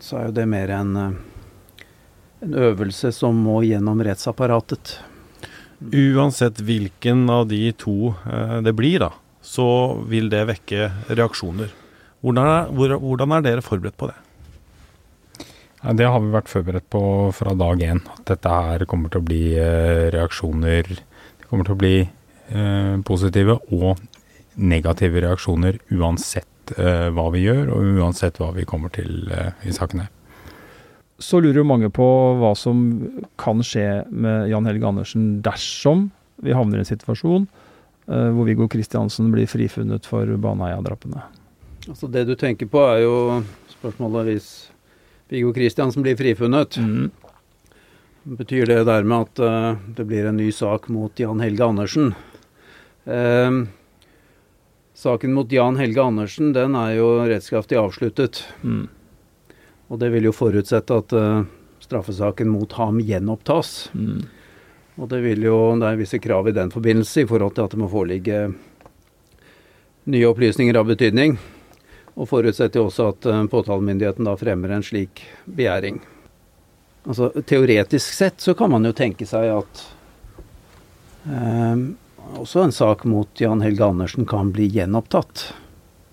så 0.00 0.18
er 0.18 0.30
jo 0.30 0.36
det 0.40 0.48
mer 0.50 0.72
en 0.80 0.96
en 2.46 2.56
øvelse 2.70 3.12
som 3.14 3.36
må 3.42 3.60
gjennom 3.66 4.00
rettsapparatet. 4.04 4.96
Uansett 5.92 6.62
hvilken 6.64 7.26
av 7.30 7.48
de 7.50 7.72
to 7.76 8.14
eh, 8.24 8.60
det 8.64 8.72
blir, 8.76 9.02
da, 9.02 9.10
så 9.44 9.68
vil 10.08 10.30
det 10.32 10.46
vekke 10.48 10.90
reaksjoner. 11.10 11.72
Hvordan 12.24 12.52
er, 12.52 12.96
hvordan 13.02 13.36
er 13.36 13.44
dere 13.44 13.64
forberedt 13.64 13.98
på 14.00 14.08
det? 14.10 14.16
Det 15.96 16.08
har 16.08 16.22
vi 16.22 16.32
vært 16.32 16.50
forberedt 16.50 16.88
på 16.90 17.02
fra 17.36 17.52
dag 17.54 17.82
én. 17.84 18.00
At 18.16 18.24
dette 18.32 18.50
her 18.50 18.86
kommer 18.90 19.12
til 19.12 19.22
å 19.22 19.26
bli 19.26 19.42
eh, 19.60 20.08
reaksjoner 20.14 20.88
Det 20.88 21.46
kommer 21.50 21.68
til 21.68 21.76
å 21.76 21.82
bli 21.82 21.96
eh, 22.02 22.96
positive 23.06 23.60
og 23.76 24.00
negative 24.56 25.20
reaksjoner 25.22 25.82
uansett 25.92 26.48
hva 26.66 27.28
vi 27.30 27.44
gjør, 27.44 27.68
og 27.76 28.00
uansett 28.00 28.40
hva 28.42 28.48
vi 28.56 28.64
kommer 28.66 28.90
til 28.90 29.28
i 29.30 29.70
saken 29.70 30.00
her 30.02 30.15
så 31.18 31.40
lurer 31.40 31.62
jo 31.62 31.68
mange 31.68 31.88
på 31.92 32.06
hva 32.40 32.52
som 32.58 32.82
kan 33.40 33.62
skje 33.64 34.04
med 34.12 34.50
Jan 34.50 34.68
Helge 34.68 34.88
Andersen 34.88 35.28
dersom 35.44 36.10
vi 36.44 36.52
havner 36.52 36.80
i 36.80 36.84
en 36.84 36.88
situasjon 36.88 37.46
uh, 37.46 38.30
hvor 38.36 38.44
Viggo 38.48 38.68
Kristiansen 38.68 39.30
blir 39.32 39.48
frifunnet 39.48 40.08
for 40.08 40.28
Baneheia-drapene. 40.28 41.24
Altså 41.86 42.10
Det 42.12 42.26
du 42.28 42.34
tenker 42.36 42.68
på 42.68 42.82
er 42.84 43.04
jo 43.06 43.16
spørsmålet 43.78 44.28
hvis 44.28 44.50
Viggo 45.32 45.54
Kristiansen 45.56 46.04
blir 46.04 46.18
frifunnet. 46.18 46.76
Mm. 46.76 47.08
Betyr 48.36 48.68
det 48.68 48.82
dermed 48.88 49.30
at 49.30 49.40
uh, 49.40 49.80
det 49.96 50.04
blir 50.08 50.28
en 50.28 50.36
ny 50.36 50.50
sak 50.52 50.90
mot 50.92 51.16
Jan 51.16 51.40
Helge 51.40 51.64
Andersen? 51.64 52.12
Uh, 53.08 53.64
saken 54.96 55.32
mot 55.32 55.48
Jan 55.52 55.80
Helge 55.80 56.04
Andersen 56.04 56.52
den 56.52 56.76
er 56.76 56.98
jo 56.98 57.08
rettskraftig 57.24 57.80
avsluttet. 57.80 58.44
Mm. 58.60 58.84
Og 59.88 60.00
det 60.02 60.10
vil 60.10 60.26
jo 60.26 60.34
forutsette 60.34 60.98
at 60.98 61.14
uh, 61.14 61.44
straffesaken 61.82 62.48
mot 62.50 62.72
ham 62.78 62.98
gjenopptas. 63.00 63.90
Mm. 63.94 64.24
Og 64.96 65.10
det 65.12 65.20
vil 65.22 65.44
jo, 65.46 65.58
det 65.78 65.90
er 65.90 66.00
visse 66.00 66.18
krav 66.22 66.48
i 66.48 66.56
den 66.56 66.72
forbindelse 66.72 67.22
i 67.22 67.28
forhold 67.28 67.54
til 67.54 67.66
at 67.66 67.74
det 67.74 67.80
må 67.82 67.90
foreligge 67.92 68.40
nye 70.10 70.30
opplysninger 70.30 70.78
av 70.78 70.88
betydning. 70.88 71.36
Og 72.16 72.30
forutsetter 72.30 72.80
jo 72.80 72.88
også 72.88 73.10
at 73.12 73.28
uh, 73.30 73.42
påtalemyndigheten 73.52 74.26
da 74.26 74.34
fremmer 74.40 74.74
en 74.74 74.86
slik 74.86 75.22
begjæring. 75.44 76.00
Altså 77.06 77.30
Teoretisk 77.46 78.16
sett 78.16 78.42
så 78.42 78.56
kan 78.58 78.72
man 78.72 78.88
jo 78.88 78.96
tenke 78.96 79.28
seg 79.28 79.52
at 79.52 79.84
uh, 81.30 81.76
også 82.40 82.64
en 82.64 82.74
sak 82.74 83.06
mot 83.06 83.30
Jan 83.38 83.62
Helge 83.62 83.86
Andersen 83.86 84.26
kan 84.26 84.50
bli 84.50 84.66
gjenopptatt 84.74 85.52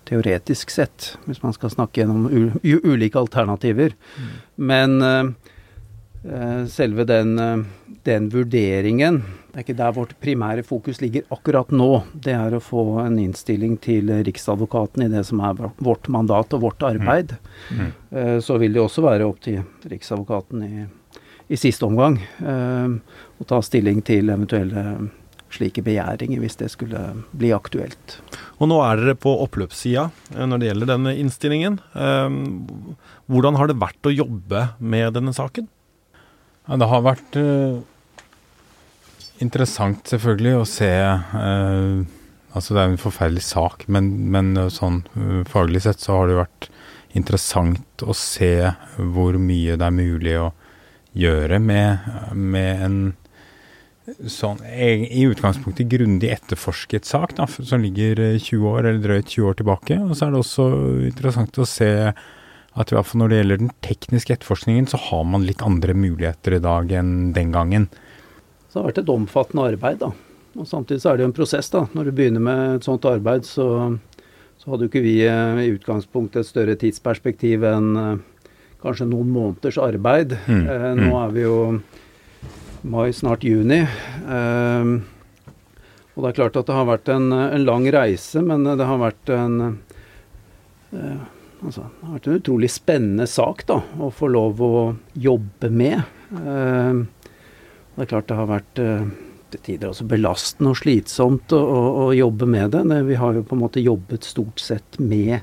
teoretisk 0.08 0.70
sett, 0.70 1.14
hvis 1.24 1.42
man 1.42 1.54
skal 1.56 1.72
snakke 1.72 2.02
gjennom 2.02 2.28
ulike 2.62 3.18
alternativer. 3.18 3.94
Mm. 4.18 4.34
Men 4.70 5.02
uh, 5.02 6.66
selve 6.70 7.06
den, 7.08 7.38
uh, 7.38 7.96
den, 8.04 8.28
vurderingen 8.32 9.22
Det 9.52 9.60
er 9.60 9.64
ikke 9.64 9.76
der 9.78 9.94
vårt 9.96 10.14
primære 10.20 10.64
fokus 10.66 11.00
ligger 11.00 11.26
akkurat 11.34 11.70
nå. 11.70 12.02
Det 12.12 12.34
er 12.34 12.56
å 12.56 12.62
få 12.62 12.84
en 13.04 13.18
innstilling 13.22 13.76
til 13.82 14.10
Riksadvokaten 14.26 15.06
i 15.06 15.12
det 15.12 15.24
som 15.28 15.42
er 15.46 15.70
vårt 15.78 16.08
mandat 16.08 16.56
og 16.56 16.64
vårt 16.66 16.82
arbeid. 16.82 17.36
Mm. 17.70 17.80
Mm. 17.80 17.94
Uh, 18.10 18.38
så 18.44 18.58
vil 18.62 18.74
det 18.74 18.82
også 18.84 19.04
være 19.06 19.28
opp 19.28 19.40
til 19.44 19.62
Riksadvokaten 19.90 20.66
i, 20.66 20.86
i 21.48 21.60
siste 21.60 21.84
omgang 21.84 22.16
å 22.40 23.44
ta 23.44 23.58
stilling 23.60 23.98
til 24.00 24.30
eventuelle 24.32 24.84
slike 25.54 25.84
begjæringer, 25.86 26.40
hvis 26.42 26.58
det 26.60 26.70
skulle 26.72 27.00
bli 27.32 27.52
aktuelt. 27.54 28.18
Og 28.58 28.70
nå 28.70 28.80
er 28.84 29.00
dere 29.00 29.16
på 29.18 29.32
oppløpssida 29.44 30.08
når 30.34 30.60
det 30.60 30.68
gjelder 30.70 30.90
denne 30.90 31.14
innstillingen. 31.20 31.78
Hvordan 33.30 33.58
har 33.60 33.70
det 33.70 33.80
vært 33.80 34.10
å 34.10 34.14
jobbe 34.14 34.66
med 34.78 35.14
denne 35.16 35.34
saken? 35.36 35.68
Ja, 36.64 36.78
det 36.80 36.88
har 36.88 37.04
vært 37.04 37.36
uh, 37.36 37.80
interessant 39.44 40.08
selvfølgelig 40.08 40.54
å 40.56 40.68
se 40.68 40.92
uh, 40.96 42.04
Altså 42.54 42.70
det 42.70 42.84
er 42.84 42.92
en 42.92 43.00
forferdelig 43.02 43.42
sak, 43.42 43.80
men, 43.90 44.12
men 44.30 44.52
sånn 44.70 45.00
faglig 45.50 45.80
sett 45.82 45.98
så 45.98 46.20
har 46.20 46.28
det 46.30 46.36
vært 46.38 46.68
interessant 47.18 48.04
å 48.06 48.14
se 48.14 48.70
hvor 48.94 49.34
mye 49.42 49.74
det 49.74 49.88
er 49.88 49.96
mulig 49.96 50.36
å 50.38 50.52
gjøre 51.18 51.58
med, 51.58 52.06
med 52.34 52.84
en 52.86 52.96
sånn 54.28 54.60
i 54.68 55.24
utgangspunktet 55.24 55.88
grundig 55.88 56.28
etterforsket 56.34 57.08
sak 57.08 57.36
da, 57.38 57.46
som 57.48 57.80
ligger 57.80 58.20
20 58.36 58.66
år 58.68 58.80
eller 58.84 59.00
drøyt 59.00 59.30
20 59.32 59.48
år 59.48 59.58
tilbake. 59.60 59.98
Og 60.04 60.12
så 60.16 60.26
er 60.26 60.34
det 60.34 60.42
også 60.42 60.66
interessant 61.08 61.60
å 61.60 61.68
se 61.68 61.90
at 62.74 62.90
i 62.90 62.96
hvert 62.96 63.06
fall 63.06 63.22
når 63.22 63.30
det 63.30 63.38
gjelder 63.38 63.62
den 63.62 63.72
tekniske 63.86 64.34
etterforskningen, 64.34 64.88
så 64.90 64.98
har 64.98 65.24
man 65.30 65.46
litt 65.46 65.62
andre 65.62 65.94
muligheter 65.96 66.56
i 66.56 66.62
dag 66.62 66.90
enn 66.98 67.32
den 67.36 67.54
gangen. 67.54 67.88
Så 68.66 68.76
det 68.76 68.82
har 68.82 68.88
vært 68.90 69.02
et 69.04 69.12
omfattende 69.14 69.68
arbeid, 69.70 70.00
da. 70.02 70.10
Og 70.58 70.66
samtidig 70.66 71.02
så 71.02 71.12
er 71.12 71.18
det 71.18 71.24
jo 71.24 71.30
en 71.30 71.36
prosess, 71.36 71.70
da. 71.70 71.84
Når 71.94 72.10
du 72.10 72.16
begynner 72.18 72.42
med 72.42 72.62
et 72.76 72.86
sånt 72.86 73.06
arbeid, 73.06 73.46
så, 73.46 73.68
så 74.58 74.72
hadde 74.72 74.86
jo 74.86 74.90
ikke 74.90 75.04
vi 75.06 75.20
eh, 75.26 75.60
i 75.62 75.72
utgangspunktet 75.74 76.42
et 76.42 76.50
større 76.50 76.76
tidsperspektiv 76.78 77.66
enn 77.70 77.90
eh, 78.00 78.16
kanskje 78.82 79.08
noen 79.08 79.30
måneders 79.32 79.78
arbeid. 79.82 80.34
Mm. 80.50 80.64
Eh, 80.66 80.88
nå 80.98 81.08
mm. 81.12 81.20
er 81.22 81.36
vi 81.36 81.46
jo 81.46 81.58
mai, 82.84 83.12
snart 83.16 83.44
juni. 83.44 83.80
Eh, 83.82 84.94
og 86.14 86.22
det 86.22 86.30
er 86.30 86.36
klart 86.38 86.58
at 86.60 86.68
det 86.68 86.76
har 86.76 86.86
vært 86.86 87.10
en, 87.10 87.32
en 87.32 87.66
lang 87.66 87.86
reise, 87.90 88.42
men 88.44 88.66
det 88.68 88.86
har 88.86 89.00
vært 89.02 89.32
en 89.34 89.62
eh, 90.94 91.22
Altså, 91.64 91.86
det 91.88 92.04
har 92.04 92.16
vært 92.18 92.26
en 92.28 92.34
utrolig 92.36 92.68
spennende 92.68 93.26
sak 93.30 93.62
da, 93.64 93.78
å 94.04 94.10
få 94.12 94.28
lov 94.28 94.58
å 94.60 94.72
jobbe 95.16 95.70
med. 95.72 96.02
Eh, 96.36 96.98
det 97.94 98.04
er 98.04 98.10
klart 98.10 98.28
det 98.28 98.36
har 98.36 98.50
vært 98.50 98.80
eh, 98.82 99.06
til 99.54 99.62
tider 99.68 99.92
også 99.92 100.04
belastende 100.10 100.74
og 100.74 100.80
slitsomt 100.82 101.54
å, 101.56 101.60
å, 101.62 101.80
å, 102.02 102.06
jobbe 102.12 102.48
med 102.50 102.74
det. 102.74 103.00
Vi 103.08 103.16
har 103.20 103.38
jo 103.38 103.46
på 103.46 103.56
en 103.56 103.62
måte 103.62 103.84
jobbet 103.84 104.28
stort 104.28 104.60
sett 104.60 104.98
med, 105.00 105.40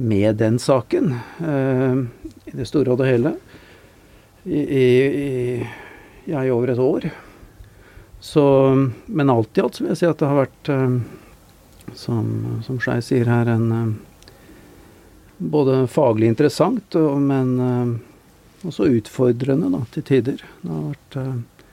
med 0.00 0.40
den 0.40 0.56
saken 0.62 1.12
eh, 1.42 2.00
i 2.48 2.56
det 2.56 2.68
store 2.70 2.94
og 2.94 3.02
det 3.02 3.10
hele. 3.10 3.34
I, 4.48 4.62
i, 4.62 4.86
ja, 6.28 6.44
i 6.44 6.52
over 6.52 6.74
et 6.74 6.82
år. 6.82 7.08
Så, 8.20 8.42
men 9.06 9.30
alt 9.30 9.58
i 9.58 9.62
alt 9.62 9.80
vil 9.80 9.92
jeg 9.92 10.00
si 10.00 10.08
at 10.08 10.20
det 10.20 10.28
har 10.28 10.42
vært, 10.42 10.70
eh, 10.74 11.94
som, 11.96 12.28
som 12.66 12.80
Skei 12.82 12.98
sier 13.04 13.30
her, 13.30 13.48
en 13.52 13.72
eh, 13.72 14.28
både 15.38 15.84
faglig 15.90 16.32
interessant, 16.32 16.98
men 17.22 17.54
eh, 17.62 17.94
også 18.66 18.90
utfordrende 18.98 19.70
da, 19.72 19.84
til 19.94 20.06
tider. 20.06 20.42
Det 20.62 20.72
har 20.72 20.86
vært 20.90 21.18
uh, 21.22 21.68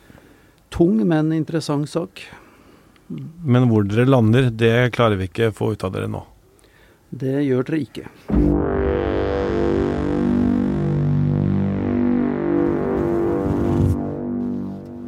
tung, 0.69 0.99
men 1.07 1.33
interessant 1.33 1.89
sak. 1.89 2.21
Men 3.07 3.65
hvor 3.71 3.87
dere 3.89 4.05
lander, 4.05 4.51
det 4.53 4.93
klarer 4.93 5.17
vi 5.17 5.29
ikke 5.31 5.49
å 5.49 5.57
få 5.57 5.71
ut 5.73 5.87
av 5.87 5.95
dere 5.97 6.11
nå? 6.13 6.21
Det 7.09 7.39
gjør 7.47 7.65
dere 7.65 7.81
ikke. 7.87 8.54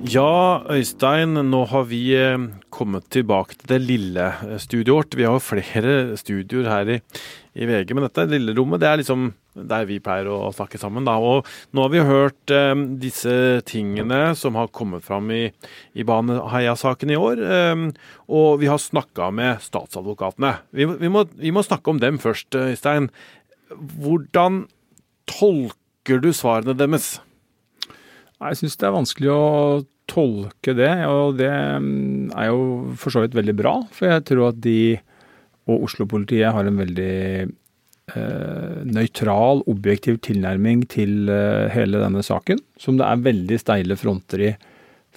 Ja, 0.08 0.63
Øystein, 0.72 1.36
nå 1.50 1.65
har 1.67 1.88
vi 1.89 2.00
eh, 2.15 2.38
kommet 2.72 3.10
tilbake 3.12 3.58
til 3.58 3.72
det 3.74 3.80
lille 3.84 4.28
studioet 4.62 4.93
vårt. 4.93 5.15
Vi 5.20 5.26
har 5.28 5.41
flere 5.43 6.15
studioer 6.15 6.70
her 6.72 6.91
i, 6.93 6.96
i 7.60 7.67
VG, 7.67 7.91
men 7.91 8.06
dette 8.06 8.24
lille 8.30 8.54
rommet 8.56 8.80
det 8.80 8.88
er 8.88 9.02
liksom 9.02 9.26
der 9.67 9.88
vi 9.89 9.98
pleier 10.04 10.30
å 10.32 10.54
snakke 10.56 10.80
sammen. 10.80 11.04
Da. 11.08 11.17
Og 11.20 11.50
nå 11.76 11.84
har 11.84 11.91
vi 11.91 12.06
hørt 12.08 12.54
eh, 12.56 12.72
disse 13.02 13.34
tingene 13.67 14.32
som 14.39 14.56
har 14.56 14.72
kommet 14.72 15.04
fram 15.04 15.28
i, 15.34 15.50
i 15.91 16.08
Baneheia-saken 16.08 17.12
i 17.12 17.20
år. 17.20 17.43
Eh, 17.43 17.84
og 18.32 18.62
vi 18.63 18.72
har 18.72 18.80
snakka 18.80 19.28
med 19.36 19.60
statsadvokatene. 19.65 20.54
Vi, 20.72 20.88
vi, 21.04 21.12
må, 21.12 21.26
vi, 21.36 21.52
må, 21.52 21.65
snakke 21.67 21.91
om 21.91 22.00
dem 22.00 22.22
først, 22.24 22.56
Øystein. 22.56 23.12
Hvordan 23.76 24.63
tolker 25.28 26.24
du 26.24 26.32
svarene 26.32 26.80
deres? 26.80 27.17
Jeg 28.38 28.62
syns 28.62 28.80
det 28.80 28.88
er 28.88 29.00
vanskelig 29.02 29.36
å 29.36 29.46
tolke 30.08 30.74
det, 30.78 30.91
og 31.10 31.38
det 31.39 31.52
mm, 31.52 32.32
er 32.32 32.50
jo 32.50 32.62
for 33.00 33.13
så 33.13 33.24
vidt 33.24 33.38
veldig 33.38 33.56
bra. 33.60 33.76
For 33.93 34.10
jeg 34.10 34.26
tror 34.30 34.50
at 34.52 34.62
de 34.63 34.80
og 35.67 35.84
Oslo-politiet 35.88 36.54
har 36.56 36.67
en 36.67 36.80
veldig 36.80 37.15
eh, 38.15 38.78
nøytral, 38.88 39.63
objektiv 39.67 40.22
tilnærming 40.24 40.86
til 40.91 41.28
eh, 41.32 41.67
hele 41.74 42.00
denne 42.00 42.24
saken. 42.24 42.62
Som 42.80 43.00
det 43.00 43.08
er 43.08 43.26
veldig 43.26 43.60
steile 43.60 43.98
fronter 44.00 44.46
i 44.48 44.54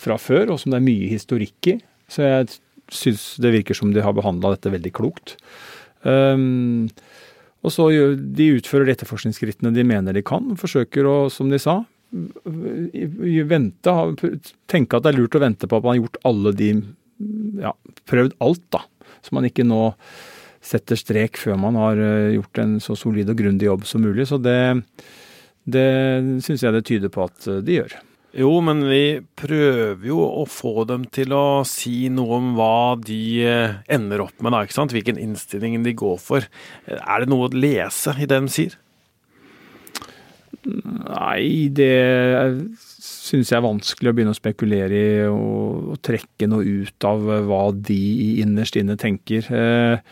fra 0.00 0.16
før, 0.18 0.54
og 0.54 0.60
som 0.60 0.72
det 0.72 0.80
er 0.80 0.88
mye 0.88 1.12
historikk 1.12 1.70
i. 1.70 1.76
Så 2.10 2.26
jeg 2.26 2.50
syns 2.90 3.24
det 3.42 3.54
virker 3.54 3.76
som 3.78 3.92
de 3.94 4.02
har 4.02 4.16
behandla 4.16 4.54
dette 4.56 4.72
veldig 4.72 4.92
klokt. 4.96 5.36
Um, 6.02 6.88
og 7.60 7.74
så 7.74 7.90
De 8.16 8.46
utfører 8.56 8.88
de 8.88 8.94
etterforskningsskrittene 8.96 9.74
de 9.76 9.84
mener 9.84 10.16
de 10.16 10.24
kan. 10.24 10.54
Forsøker 10.58 11.06
å, 11.06 11.16
som 11.30 11.52
de 11.52 11.60
sa, 11.60 11.82
vente, 13.50 13.94
tenke 14.70 14.98
at 14.98 15.04
det 15.04 15.12
er 15.12 15.20
lurt 15.20 15.36
å 15.38 15.42
vente 15.42 15.68
på 15.70 15.78
at 15.78 15.86
man 15.86 15.94
har 15.94 16.02
gjort 16.02 16.20
alle 16.30 16.52
de 16.58 16.70
ja, 17.60 17.72
prøvd 18.10 18.36
alt, 18.42 18.66
da. 18.74 18.84
Så 19.20 19.34
man 19.36 19.46
ikke 19.48 19.66
nå 19.68 19.90
setter 20.60 20.98
strek 20.98 21.40
før 21.40 21.58
man 21.60 21.78
har 21.80 22.00
eh, 22.00 22.36
gjort 22.36 22.60
en 22.60 22.76
så 22.84 22.96
solid 22.98 23.30
og 23.32 23.40
grundig 23.40 23.68
jobb 23.68 23.86
som 23.88 24.04
mulig. 24.04 24.26
Så 24.28 24.40
det, 24.42 24.60
det 25.64 25.88
syns 26.44 26.64
jeg 26.64 26.76
det 26.76 26.86
tyder 26.88 27.12
på 27.12 27.26
at 27.28 27.48
eh, 27.48 27.62
de 27.64 27.80
gjør. 27.80 27.96
Jo, 28.40 28.50
men 28.62 28.84
vi 28.86 29.18
prøver 29.34 30.04
jo 30.06 30.20
å 30.22 30.44
få 30.46 30.84
dem 30.86 31.08
til 31.10 31.32
å 31.34 31.64
si 31.66 32.06
noe 32.14 32.36
om 32.36 32.52
hva 32.58 32.94
de 33.02 33.22
eh, 33.42 33.80
ender 33.90 34.22
opp 34.26 34.36
med, 34.38 34.54
da, 34.54 34.62
ikke 34.64 34.76
sant? 34.76 34.94
Hvilken 34.94 35.18
innstilling 35.18 35.80
de 35.86 35.96
går 35.98 36.20
for. 36.22 36.46
Er 36.86 37.24
det 37.24 37.32
noe 37.32 37.48
å 37.48 37.56
lese 37.56 38.14
i 38.20 38.28
det 38.30 38.38
de 38.38 38.52
sier? 38.52 38.78
Nei, 40.66 41.70
det 41.72 41.92
syns 43.00 43.52
jeg 43.52 43.56
er 43.56 43.64
vanskelig 43.64 44.10
å 44.10 44.16
begynne 44.16 44.34
å 44.34 44.38
spekulere 44.38 44.98
i 44.98 45.14
og, 45.30 45.94
trekke 46.04 46.48
noe 46.50 46.66
ut 46.84 47.06
av 47.08 47.24
hva 47.48 47.62
de 47.72 48.02
innerst 48.42 48.76
inne 48.80 48.98
tenker. 49.00 49.46
Eh, 49.48 50.02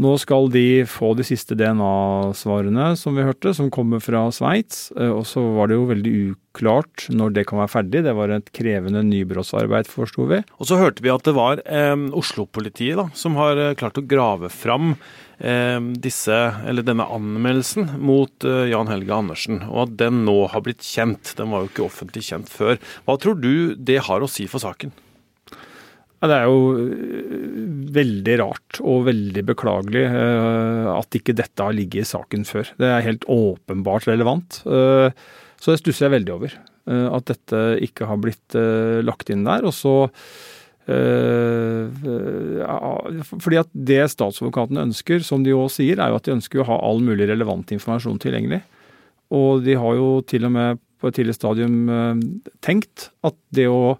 nå 0.00 0.14
skal 0.18 0.48
de 0.50 0.82
få 0.90 1.12
de 1.14 1.26
siste 1.26 1.54
DNA-svarene, 1.58 2.94
som 2.98 3.14
vi 3.14 3.26
hørte, 3.26 3.52
som 3.54 3.70
kommer 3.74 4.00
fra 4.02 4.24
Sveits. 4.34 4.88
Eh, 4.96 5.12
og 5.12 5.26
så 5.28 5.44
var 5.58 5.70
det 5.70 5.78
jo 5.78 5.90
veldig 5.90 6.14
uklart 6.32 7.06
når 7.14 7.36
det 7.36 7.46
kan 7.50 7.60
være 7.60 7.74
ferdig. 7.76 8.02
Det 8.06 8.16
var 8.16 8.32
et 8.34 8.50
krevende 8.56 9.04
nybrottsarbeid, 9.06 9.90
forsto 9.90 10.30
vi. 10.32 10.40
Og 10.58 10.70
så 10.70 10.80
hørte 10.80 11.04
vi 11.04 11.12
at 11.12 11.28
det 11.28 11.36
var 11.36 11.62
eh, 11.66 12.08
Oslo-politiet 12.16 13.14
som 13.20 13.38
har 13.40 13.60
eh, 13.60 13.76
klart 13.78 14.00
å 14.00 14.08
grave 14.08 14.50
fram 14.52 14.94
Eh, 14.94 15.23
disse, 15.38 16.36
eller 16.66 16.84
denne 16.86 17.06
anmeldelsen 17.10 17.96
mot 18.02 18.44
eh, 18.46 18.68
Jan 18.70 18.90
Helge 18.90 19.14
Andersen, 19.14 19.62
og 19.66 19.88
at 19.88 19.96
den 20.04 20.24
nå 20.28 20.36
har 20.52 20.62
blitt 20.64 20.84
kjent. 20.86 21.34
Den 21.38 21.50
var 21.50 21.64
jo 21.64 21.72
ikke 21.72 21.86
offentlig 21.88 22.24
kjent 22.28 22.52
før. 22.52 22.78
Hva 23.06 23.18
tror 23.20 23.40
du 23.42 23.74
det 23.74 24.02
har 24.06 24.22
å 24.22 24.30
si 24.30 24.46
for 24.50 24.62
saken? 24.62 24.94
Det 26.24 26.32
er 26.32 26.46
jo 26.48 26.60
eh, 26.80 27.64
veldig 27.98 28.36
rart 28.40 28.80
og 28.80 29.08
veldig 29.10 29.44
beklagelig 29.50 30.06
at 30.94 31.18
ikke 31.18 31.36
dette 31.36 31.66
har 31.66 31.74
ligget 31.76 32.06
i 32.06 32.12
saken 32.14 32.46
før. 32.48 32.70
Det 32.80 32.88
er 32.88 33.04
helt 33.04 33.26
åpenbart 33.30 34.08
relevant. 34.08 34.62
Så 34.64 35.66
det 35.68 35.80
stusser 35.82 36.06
jeg 36.06 36.16
veldig 36.16 36.34
over. 36.34 36.56
At 36.84 37.28
dette 37.30 37.60
ikke 37.84 38.08
har 38.08 38.18
blitt 38.20 38.56
lagt 39.06 39.30
inn 39.32 39.44
der. 39.46 39.64
Og 39.68 39.72
så 39.76 39.94
fordi 42.04 43.60
at 43.60 43.70
Det 43.74 44.02
statsadvokatene 44.12 44.84
ønsker, 44.88 45.24
som 45.24 45.44
de 45.44 45.54
òg 45.56 45.70
sier, 45.72 45.98
er 45.98 46.12
jo 46.12 46.18
at 46.18 46.26
de 46.26 46.36
ønsker 46.36 46.62
å 46.62 46.68
ha 46.68 46.78
all 46.86 47.02
mulig 47.04 47.28
relevant 47.30 47.72
informasjon 47.74 48.20
tilgjengelig. 48.22 48.62
Og 49.34 49.64
de 49.64 49.76
har 49.80 49.98
jo 49.98 50.20
til 50.28 50.46
og 50.46 50.54
med 50.54 50.80
på 51.00 51.10
et 51.10 51.18
tidlig 51.18 51.36
stadium 51.36 51.90
uh, 51.90 52.14
tenkt 52.64 53.10
at 53.26 53.36
det 53.54 53.66
å 53.68 53.98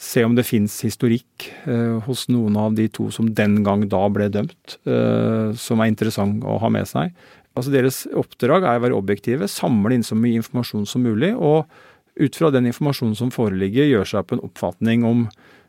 se 0.00 0.24
om 0.26 0.34
det 0.34 0.46
fins 0.46 0.80
historikk 0.84 1.48
uh, 1.68 2.02
hos 2.06 2.26
noen 2.32 2.56
av 2.58 2.74
de 2.78 2.88
to 2.92 3.10
som 3.14 3.30
den 3.30 3.62
gang 3.66 3.86
da 3.90 4.02
ble 4.10 4.28
dømt, 4.32 4.78
som 4.84 5.80
er 5.80 5.90
interessant 5.90 6.44
å 6.44 6.58
ha 6.62 6.70
med 6.72 6.88
seg. 6.90 7.14
Altså 7.54 7.70
Deres 7.70 8.02
oppdrag 8.10 8.66
er 8.66 8.80
å 8.80 8.84
være 8.88 8.98
objektive, 8.98 9.46
samle 9.50 9.94
inn 9.94 10.06
så 10.06 10.18
mye 10.18 10.40
informasjon 10.40 10.88
som 10.90 11.04
mulig, 11.06 11.30
og 11.38 11.70
ut 12.18 12.38
fra 12.38 12.50
den 12.54 12.66
informasjonen 12.70 13.14
som 13.18 13.30
foreligger, 13.34 13.86
gjøre 13.86 14.10
seg 14.10 14.24
opp 14.24 14.34
en 14.34 14.42
oppfatning 14.48 15.06
om 15.06 15.28
Eh, 15.28 15.63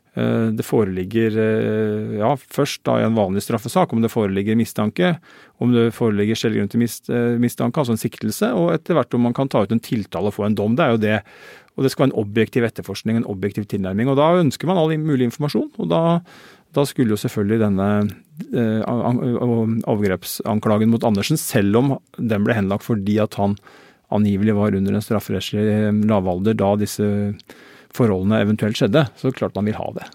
det 0.55 0.63
foreligger 0.63 1.35
eh, 1.43 2.15
ja, 2.21 2.31
først 2.39 2.83
da 2.87 2.99
i 3.01 3.05
en 3.07 3.17
vanlig 3.17 3.43
straffesak 3.43 3.91
om 3.93 4.03
det 4.03 4.13
foreligger 4.13 4.55
mistanke, 4.55 5.15
om 5.59 5.73
det 5.75 5.89
foreligger 5.95 6.39
skjellig 6.39 6.61
grunn 6.61 6.71
til 6.71 6.83
mistanke, 7.41 7.81
altså 7.81 7.95
en 7.95 8.01
siktelse, 8.01 8.51
og 8.55 8.73
etter 8.75 8.95
hvert 8.95 9.15
om 9.17 9.27
man 9.27 9.35
kan 9.35 9.51
ta 9.51 9.65
ut 9.65 9.75
en 9.75 9.83
tiltale 9.83 10.31
og 10.31 10.37
få 10.37 10.47
en 10.47 10.57
dom. 10.57 10.75
Det 10.77 10.85
er 10.85 10.95
jo 10.95 11.03
det. 11.03 11.19
Og 11.75 11.83
det 11.83 11.91
skal 11.91 12.05
være 12.05 12.13
en 12.13 12.21
objektiv 12.23 12.67
etterforskning, 12.67 13.19
en 13.19 13.27
objektiv 13.31 13.67
tilnærming. 13.71 14.07
Og 14.11 14.15
da 14.19 14.29
ønsker 14.39 14.69
man 14.69 14.79
all 14.79 14.95
mulig 14.99 15.27
informasjon. 15.27 15.73
og 15.75 15.89
da, 15.91 16.01
da 16.75 16.85
skulle 16.87 17.11
jo 17.11 17.19
selvfølgelig 17.19 17.59
denne 17.65 17.89
eh, 18.55 18.81
overgrepsanklagen 19.83 20.91
mot 20.91 21.03
Andersen, 21.07 21.39
selv 21.39 21.81
om 21.81 21.95
den 22.15 22.47
ble 22.47 22.55
henlagt 22.55 22.87
fordi 22.87 23.19
at 23.23 23.35
han 23.39 23.59
angivelig 24.15 24.55
var 24.55 24.75
under 24.77 24.95
en 24.95 25.03
strafferettslig 25.03 25.91
lavalder 26.07 26.55
da 26.55 26.75
disse 26.79 27.07
forholdene 27.95 28.43
eventuelt 28.43 28.79
skjedde, 28.79 29.07
så 29.19 29.33
klart 29.35 29.55
man 29.57 29.67
vil 29.69 29.79
ha 29.79 29.89
det. 29.95 30.09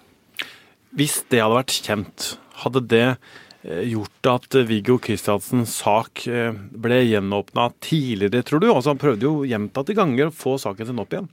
Hvis 0.96 1.20
det 1.30 1.42
hadde 1.42 1.58
vært 1.60 1.76
kjent, 1.86 2.28
hadde 2.64 2.82
det 2.90 3.04
eh, 3.06 3.84
gjort 3.92 4.30
at 4.32 4.56
Viggo 4.66 4.98
Kristiansens 5.02 5.76
sak 5.84 6.24
eh, 6.26 6.50
ble 6.54 7.02
gjenåpna 7.06 7.68
tidligere, 7.84 8.42
tror 8.46 8.62
du? 8.62 8.70
Altså 8.72 8.94
Han 8.94 9.02
prøvde 9.02 9.28
jo 9.28 9.46
gjentatte 9.48 9.94
ganger 9.96 10.28
å 10.28 10.34
få 10.34 10.56
saken 10.60 10.90
sin 10.90 11.02
opp 11.02 11.14
igjen. 11.14 11.30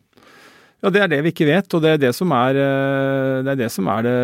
Ja, 0.85 0.91
Det 0.93 1.01
er 1.01 1.09
det 1.09 1.23
vi 1.25 1.33
ikke 1.33 1.49
vet, 1.49 1.73
og 1.73 1.81
det 1.81 1.95
er 1.95 2.03
det 2.05 2.13
som 2.13 2.31
er 2.37 2.59
eh, 2.61 3.41
det, 3.41 3.55
er 3.55 3.61
det, 3.63 3.71
som 3.73 3.89
er 3.89 4.05
det 4.05 4.17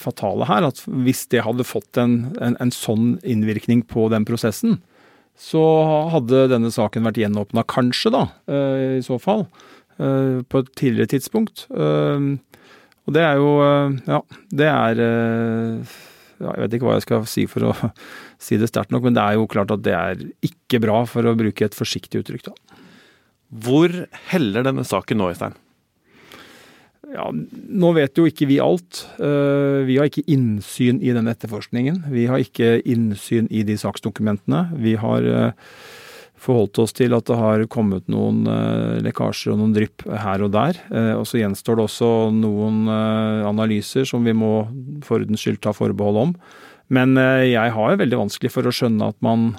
fatale 0.00 0.48
her. 0.48 0.70
At 0.70 0.80
hvis 0.88 1.26
det 1.34 1.44
hadde 1.44 1.68
fått 1.68 2.00
en, 2.00 2.22
en, 2.40 2.56
en 2.56 2.72
sånn 2.72 3.18
innvirkning 3.28 3.84
på 3.92 4.08
den 4.14 4.24
prosessen, 4.28 4.80
så 5.38 5.62
hadde 6.10 6.48
denne 6.50 6.72
saken 6.74 7.04
vært 7.06 7.20
gjenåpna, 7.20 7.62
kanskje, 7.70 8.10
da, 8.10 8.24
i 8.50 9.04
så 9.06 9.20
fall. 9.22 9.44
Eh, 9.98 10.42
på 10.46 10.62
et 10.62 10.68
tidligere 10.78 11.10
tidspunkt. 11.10 11.66
Eh, 11.74 12.26
og 13.08 13.14
det 13.16 13.24
er 13.24 13.40
jo 13.40 13.54
eh, 13.64 13.96
Ja, 14.06 14.20
det 14.54 14.68
er 14.70 15.00
ja, 15.02 16.52
Jeg 16.52 16.60
vet 16.62 16.76
ikke 16.76 16.86
hva 16.86 16.98
jeg 16.98 17.06
skal 17.06 17.24
si 17.26 17.46
for 17.50 17.70
å 17.70 17.76
si 18.46 18.60
det 18.60 18.70
sterkt 18.70 18.94
nok, 18.94 19.08
men 19.08 19.16
det 19.16 19.24
er 19.24 19.38
jo 19.38 19.48
klart 19.50 19.74
at 19.74 19.82
det 19.82 19.96
er 19.98 20.22
ikke 20.46 20.82
bra, 20.84 21.02
for 21.10 21.26
å 21.26 21.36
bruke 21.38 21.66
et 21.66 21.74
forsiktig 21.74 22.22
uttrykk. 22.22 22.52
da. 22.52 22.82
Hvor 23.64 24.04
heller 24.30 24.66
denne 24.66 24.84
saken 24.86 25.18
nå, 25.18 25.32
Øystein? 25.32 25.56
Ja, 27.08 27.30
Nå 27.32 27.90
vet 27.96 28.18
jo 28.20 28.26
ikke 28.28 28.46
vi 28.50 28.58
alt. 28.60 29.00
Vi 29.16 29.94
har 29.96 30.10
ikke 30.10 30.26
innsyn 30.28 30.98
i 31.00 31.14
den 31.16 31.30
etterforskningen. 31.32 32.02
Vi 32.12 32.26
har 32.28 32.42
ikke 32.42 32.82
innsyn 32.84 33.48
i 33.48 33.62
de 33.64 33.78
saksdokumentene. 33.80 34.66
Vi 34.76 34.92
har 35.00 35.24
forholdt 36.38 36.78
oss 36.82 36.94
til 36.96 37.14
at 37.16 37.26
det 37.28 37.36
har 37.38 37.64
kommet 37.70 38.06
noen 38.10 38.44
uh, 38.46 38.98
lekkasjer 39.04 39.52
og 39.52 39.60
noen 39.60 39.74
drypp 39.74 40.06
her 40.06 40.44
og 40.46 40.52
der. 40.54 40.78
Uh, 40.90 41.14
og 41.18 41.26
så 41.28 41.40
gjenstår 41.42 41.78
det 41.78 41.86
også 41.88 42.10
noen 42.34 42.84
uh, 42.88 43.48
analyser 43.48 44.06
som 44.08 44.26
vi 44.26 44.34
må 44.36 44.52
for 45.06 45.18
ordens 45.20 45.44
skyld 45.44 45.60
ta 45.64 45.74
forbehold 45.76 46.22
om. 46.28 46.34
Men 46.94 47.20
jeg 47.44 47.72
har 47.74 47.98
veldig 48.00 48.16
vanskelig 48.16 48.48
for 48.48 48.64
å 48.64 48.70
skjønne 48.72 49.10
at 49.10 49.18
man 49.20 49.50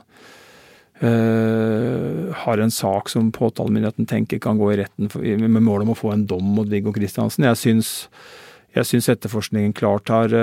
har 0.98 2.60
en 2.60 2.74
sak 2.74 3.12
som 3.14 3.28
påtalemyndigheten 3.32 4.08
tenker 4.10 4.42
kan 4.42 4.58
gå 4.58 4.72
i 4.74 4.80
retten 4.82 5.12
for, 5.14 5.22
med 5.22 5.62
mål 5.62 5.86
om 5.86 5.94
å 5.94 5.98
få 6.00 6.10
en 6.16 6.26
dom 6.28 6.50
mot 6.58 6.68
Viggo 6.68 6.90
Kristiansen. 6.96 7.46
Jeg 7.46 7.60
syns, 7.62 7.92
jeg 8.74 8.90
syns 8.90 9.12
etterforskningen 9.14 9.78
klart 9.78 10.10
har, 10.10 10.34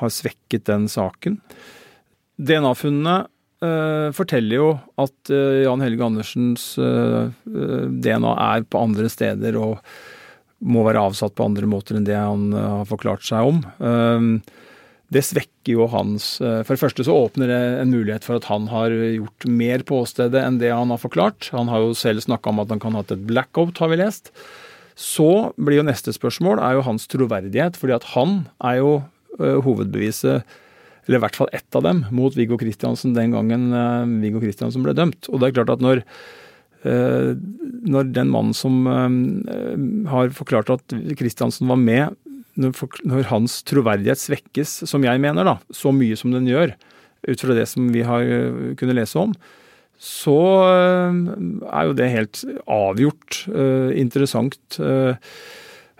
har 0.00 0.14
svekket 0.16 0.64
den 0.72 0.88
saken. 0.88 1.36
DNA-funnene 2.40 3.18
Uh, 3.26 3.35
forteller 4.12 4.58
jo 4.58 4.66
at 5.00 5.32
uh, 5.32 5.62
Jan 5.64 5.80
Helge 5.80 6.04
Andersens 6.04 6.74
eh, 6.76 7.30
DNA 7.46 8.34
er 8.36 8.66
på 8.68 8.82
andre 8.84 9.08
steder 9.12 9.56
og 9.56 9.80
må 10.66 10.82
være 10.84 11.06
avsatt 11.08 11.36
på 11.36 11.46
andre 11.46 11.68
måter 11.68 11.96
enn 11.96 12.04
det 12.04 12.16
han 12.16 12.50
har 12.52 12.86
forklart 12.88 13.24
seg 13.28 13.44
om. 13.44 13.58
det 15.12 15.22
svekker 15.22 15.74
jo 15.74 15.84
hans 15.92 16.38
For 16.40 16.70
det 16.72 16.80
første 16.80 17.04
så 17.04 17.12
åpner 17.12 17.50
det 17.52 17.58
en 17.82 17.92
mulighet 17.92 18.24
for 18.24 18.40
at 18.40 18.48
han 18.48 18.64
har 18.72 18.88
gjort 18.88 19.46
mer 19.52 19.84
på 19.84 20.00
åstedet 20.06 20.40
enn 20.40 20.56
det 20.62 20.72
han 20.72 20.94
har 20.94 21.02
forklart. 21.02 21.50
Han 21.52 21.68
har 21.68 21.84
jo 21.84 21.92
selv 21.92 22.24
snakka 22.24 22.54
om 22.54 22.64
at 22.64 22.72
han 22.72 22.80
kan 22.80 22.96
ha 22.96 23.04
hatt 23.04 23.12
et 23.12 23.26
blackout, 23.28 23.76
har 23.76 23.92
vi 23.92 24.00
lest. 24.00 24.32
Så 24.96 25.52
blir 25.60 25.82
jo 25.82 25.86
neste 25.86 26.16
spørsmål 26.16 26.64
er 26.64 26.78
jo 26.78 26.86
hans 26.88 27.04
troverdighet, 27.12 27.76
fordi 27.76 27.98
at 28.00 28.08
han 28.16 28.38
er 28.64 28.80
jo 28.80 28.94
hovedbeviset 29.36 30.56
eller 31.06 31.20
i 31.20 31.22
hvert 31.22 31.38
fall 31.38 31.50
ett 31.54 31.78
av 31.78 31.84
dem, 31.86 32.04
mot 32.14 32.34
Viggo 32.34 32.58
Kristiansen 32.58 33.14
den 33.14 33.34
gangen 33.34 33.70
uh, 33.74 34.06
Viggo 34.22 34.42
Kristiansen 34.42 34.84
ble 34.84 34.94
dømt. 34.96 35.28
Og 35.30 35.40
det 35.40 35.48
er 35.48 35.58
klart 35.60 35.72
at 35.76 35.84
når, 35.84 36.02
uh, 36.86 37.32
når 37.86 38.10
den 38.16 38.32
mannen 38.32 38.56
som 38.56 38.80
uh, 38.90 40.10
har 40.10 40.34
forklart 40.36 40.72
at 40.74 40.96
Kristiansen 41.18 41.70
var 41.70 41.78
med, 41.80 42.16
når, 42.56 43.28
hans 43.30 43.60
troverdighet 43.68 44.22
svekkes, 44.22 44.80
som 44.90 45.04
jeg 45.06 45.22
mener, 45.22 45.46
da, 45.46 45.58
så 45.70 45.92
mye 45.94 46.16
som 46.18 46.34
den 46.34 46.48
gjør, 46.50 46.74
ut 47.26 47.42
fra 47.42 47.54
det 47.58 47.66
som 47.70 47.88
vi 47.94 48.02
har 48.06 48.22
kunnet 48.78 48.96
lese 49.00 49.18
om, 49.18 49.32
så 49.98 50.36
er 50.62 51.88
jo 51.88 51.94
det 51.96 52.06
helt 52.12 52.42
avgjort 52.70 53.38
interessant. 53.96 54.78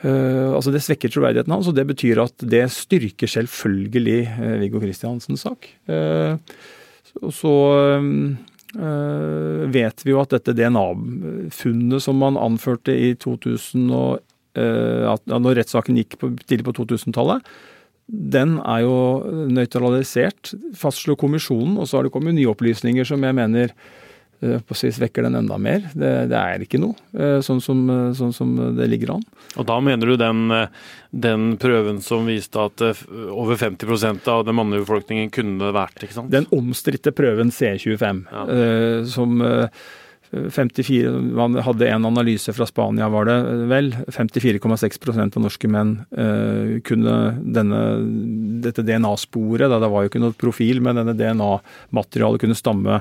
Uh, 0.05 0.53
altså 0.53 0.75
Det 0.75 0.83
svekker 0.85 1.13
troverdigheten 1.13 1.55
hans, 1.55 1.69
og 1.71 1.77
det 1.77 1.87
betyr 1.89 2.21
at 2.27 2.43
det 2.45 2.67
styrker 2.75 3.31
selvfølgelig 3.33 4.19
uh, 4.29 4.57
Viggo 4.61 4.83
Kristiansens 4.83 5.47
sak. 5.47 5.71
Uh, 5.89 6.37
så, 7.07 7.31
så 7.33 7.55
vet 9.73 10.03
vi 10.05 10.11
jo 10.11 10.19
at 10.21 10.35
dette 10.35 10.53
DNA-funnet 10.53 12.03
som 12.05 12.19
man 12.21 12.37
anførte 12.37 12.93
i 12.93 13.15
2000 13.17 13.87
og, 13.95 14.19
at, 14.53 15.23
når 15.31 15.63
rettssaken 15.63 15.97
gikk 15.97 16.19
på, 16.21 16.29
tidlig 16.45 16.67
på 16.67 16.75
2000-tallet, 16.83 17.47
den 18.07 18.59
er 18.61 18.83
jo 18.85 18.99
nøytralisert, 19.49 20.53
fastslår 20.77 21.17
kommisjonen, 21.23 21.79
og 21.81 21.89
så 21.89 21.99
har 21.99 22.05
det 22.05 22.13
kommet 22.13 22.37
nye 22.37 22.51
opplysninger 22.53 23.09
som 23.09 23.25
jeg 23.25 23.39
mener 23.39 23.73
svekker 24.41 25.23
den 25.23 25.35
enda 25.35 25.59
mer. 25.59 25.81
Det, 25.95 26.29
det 26.31 26.37
er 26.37 26.63
ikke 26.63 26.81
noe, 26.81 26.95
eh, 27.17 27.41
sånn 27.41 27.61
som, 27.63 27.89
eh, 27.91 28.13
sånn 28.15 28.33
som, 28.35 28.55
det 28.77 28.89
ligger 28.89 29.17
an. 29.17 29.25
Og 29.57 29.67
Da 29.67 29.81
mener 29.81 30.07
du 30.07 30.17
den, 30.17 30.51
den 31.11 31.57
prøven 31.57 32.03
som 32.03 32.27
viste 32.27 32.57
at 32.57 32.83
over 33.31 33.57
50% 33.57 34.27
av 34.29 34.45
den 34.45 34.57
mannlige 34.57 34.85
befolkningen 34.85 35.31
kunne 35.31 35.73
vært, 35.73 36.03
ikke 36.03 36.19
sant? 36.21 36.31
Den 36.31 36.47
omstridte 36.53 37.13
prøven 37.13 37.51
C25, 37.51 38.27
ja. 38.31 39.05
som 39.07 39.39
54, 40.33 41.11
Man 41.39 41.55
hadde 41.63 41.87
en 41.89 42.05
analyse 42.05 42.53
fra 42.53 42.67
Spania, 42.67 43.09
var 43.09 43.29
det 43.29 43.37
vel. 43.71 43.93
54,6% 44.13 45.39
av 45.39 45.45
norske 45.45 45.71
menn 45.71 45.95
kunne 46.85 47.15
denne, 47.41 47.81
dette 48.67 48.85
DNA-sporet, 48.85 49.71
det 49.71 49.91
var 49.93 50.05
jo 50.05 50.11
ikke 50.11 50.21
noe 50.21 50.37
profil, 50.37 50.83
men 50.85 50.99
denne 50.99 51.15
DNA-materialet 51.17 52.43
kunne 52.43 52.59
stamme 52.59 53.01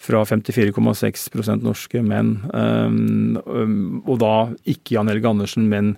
fra 0.00 0.22
54,6 0.24 1.60
norske 1.60 2.00
menn. 2.04 2.38
Um, 2.54 3.36
um, 3.44 4.00
og 4.06 4.20
da 4.22 4.34
ikke 4.64 4.96
Jan 4.96 5.10
Helge 5.12 5.28
Andersen, 5.28 5.68
men, 5.68 5.92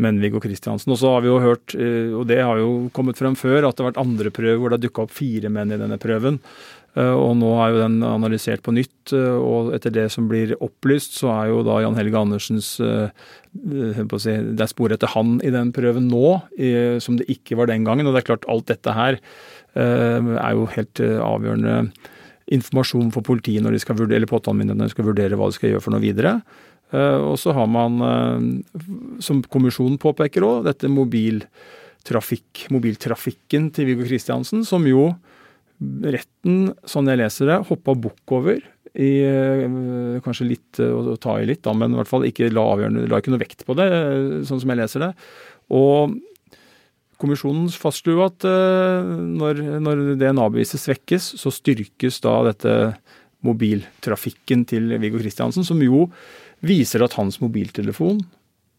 men 0.00 0.22
Viggo 0.22 0.40
Kristiansen. 0.40 0.94
Og 0.94 1.00
så 1.02 1.12
har 1.12 1.24
vi 1.24 1.30
jo 1.30 1.42
hørt, 1.44 1.76
uh, 1.76 2.16
og 2.22 2.24
det 2.30 2.40
har 2.40 2.62
jo 2.62 2.88
kommet 2.96 3.20
frem 3.20 3.36
før, 3.38 3.68
at 3.68 3.76
det 3.76 3.84
har 3.84 3.92
vært 3.92 4.02
andre 4.06 4.34
prøver 4.34 4.62
hvor 4.62 4.72
det 4.72 4.80
har 4.80 4.86
dukka 4.86 5.04
opp 5.04 5.14
fire 5.18 5.52
menn 5.52 5.76
i 5.76 5.80
denne 5.80 6.00
prøven. 6.00 6.40
Uh, 6.96 7.12
og 7.12 7.36
nå 7.42 7.52
er 7.60 7.74
jo 7.74 7.84
den 7.84 8.00
analysert 8.08 8.64
på 8.64 8.72
nytt, 8.78 9.12
uh, 9.12 9.36
og 9.36 9.74
etter 9.76 9.92
det 9.92 10.08
som 10.14 10.32
blir 10.32 10.56
opplyst, 10.64 11.20
så 11.20 11.34
er 11.36 11.52
jo 11.52 11.62
da 11.68 11.82
Jan 11.84 12.00
Helge 12.00 12.24
Andersens 12.24 12.74
Det 12.78 13.92
er 14.08 14.70
spor 14.72 14.92
etter 14.94 15.12
han 15.12 15.36
i 15.44 15.52
den 15.52 15.74
prøven 15.76 16.08
nå, 16.08 16.38
som 17.04 17.16
det 17.20 17.28
ikke 17.32 17.60
var 17.60 17.68
den 17.68 17.84
gangen. 17.84 18.08
Og 18.08 18.14
det 18.14 18.22
er 18.22 18.30
klart, 18.32 18.48
alt 18.48 18.70
dette 18.70 18.92
her 18.94 19.18
er 19.74 20.52
jo 20.54 20.68
helt 20.72 21.00
avgjørende 21.00 21.90
informasjon 22.54 23.12
for 23.14 23.26
politiet 23.26 23.64
når 23.64 23.76
de 23.76 23.82
skal 23.82 23.98
vurdere, 23.98 24.20
eller 24.20 24.30
påtalemyndighetene 24.30 24.92
skal 24.92 25.08
vurdere 25.08 25.38
hva 25.38 25.50
de 25.50 25.58
skal 25.58 25.72
gjøre 25.72 25.84
for 25.84 25.94
noe 25.94 26.04
videre. 26.04 26.38
Eh, 26.94 27.20
og 27.20 27.36
så 27.40 27.52
har 27.56 27.68
man, 27.68 28.00
eh, 28.00 29.20
som 29.24 29.42
kommisjonen 29.44 29.98
påpeker 30.00 30.46
òg, 30.46 30.64
dette 30.68 30.88
mobiltrafikk, 30.88 32.68
mobiltrafikken 32.72 33.72
til 33.74 33.90
Viggo 33.90 34.08
Kristiansen, 34.08 34.64
som 34.64 34.86
jo 34.88 35.10
retten, 35.78 36.72
sånn 36.88 37.06
jeg 37.06 37.20
leser 37.20 37.52
det, 37.52 37.60
hoppa 37.68 37.94
bukk 37.94 38.34
over. 38.40 38.62
I, 38.98 39.20
eh, 39.22 40.18
kanskje 40.24 40.48
litt 40.48 40.80
å 40.80 41.14
ta 41.20 41.36
i 41.38 41.46
litt, 41.46 41.62
da, 41.62 41.74
men 41.76 41.92
i 41.92 42.00
hvert 42.00 42.08
fall 42.08 42.24
ikke 42.24 42.48
la, 42.50 42.64
la 43.06 43.20
ikke 43.20 43.30
noe 43.30 43.44
vekt 43.44 43.66
på 43.68 43.76
det, 43.76 43.90
sånn 44.48 44.58
som 44.58 44.72
jeg 44.72 44.80
leser 44.80 45.04
det. 45.04 45.12
Og 45.70 46.16
Kommisjonen 47.18 47.66
fastslo 47.74 48.20
at 48.22 48.46
uh, 48.46 49.06
når, 49.10 49.62
når 49.82 50.02
DNA-beviset 50.20 50.82
svekkes, 50.84 51.32
så 51.40 51.52
styrkes 51.54 52.20
da 52.24 52.34
dette 52.46 52.74
mobiltrafikken 53.46 54.64
til 54.70 54.94
Viggo 54.98 55.20
Kristiansen, 55.20 55.66
som 55.66 55.82
jo 55.82 56.06
viser 56.66 57.04
at 57.04 57.14
hans 57.18 57.38
mobiltelefon 57.42 58.20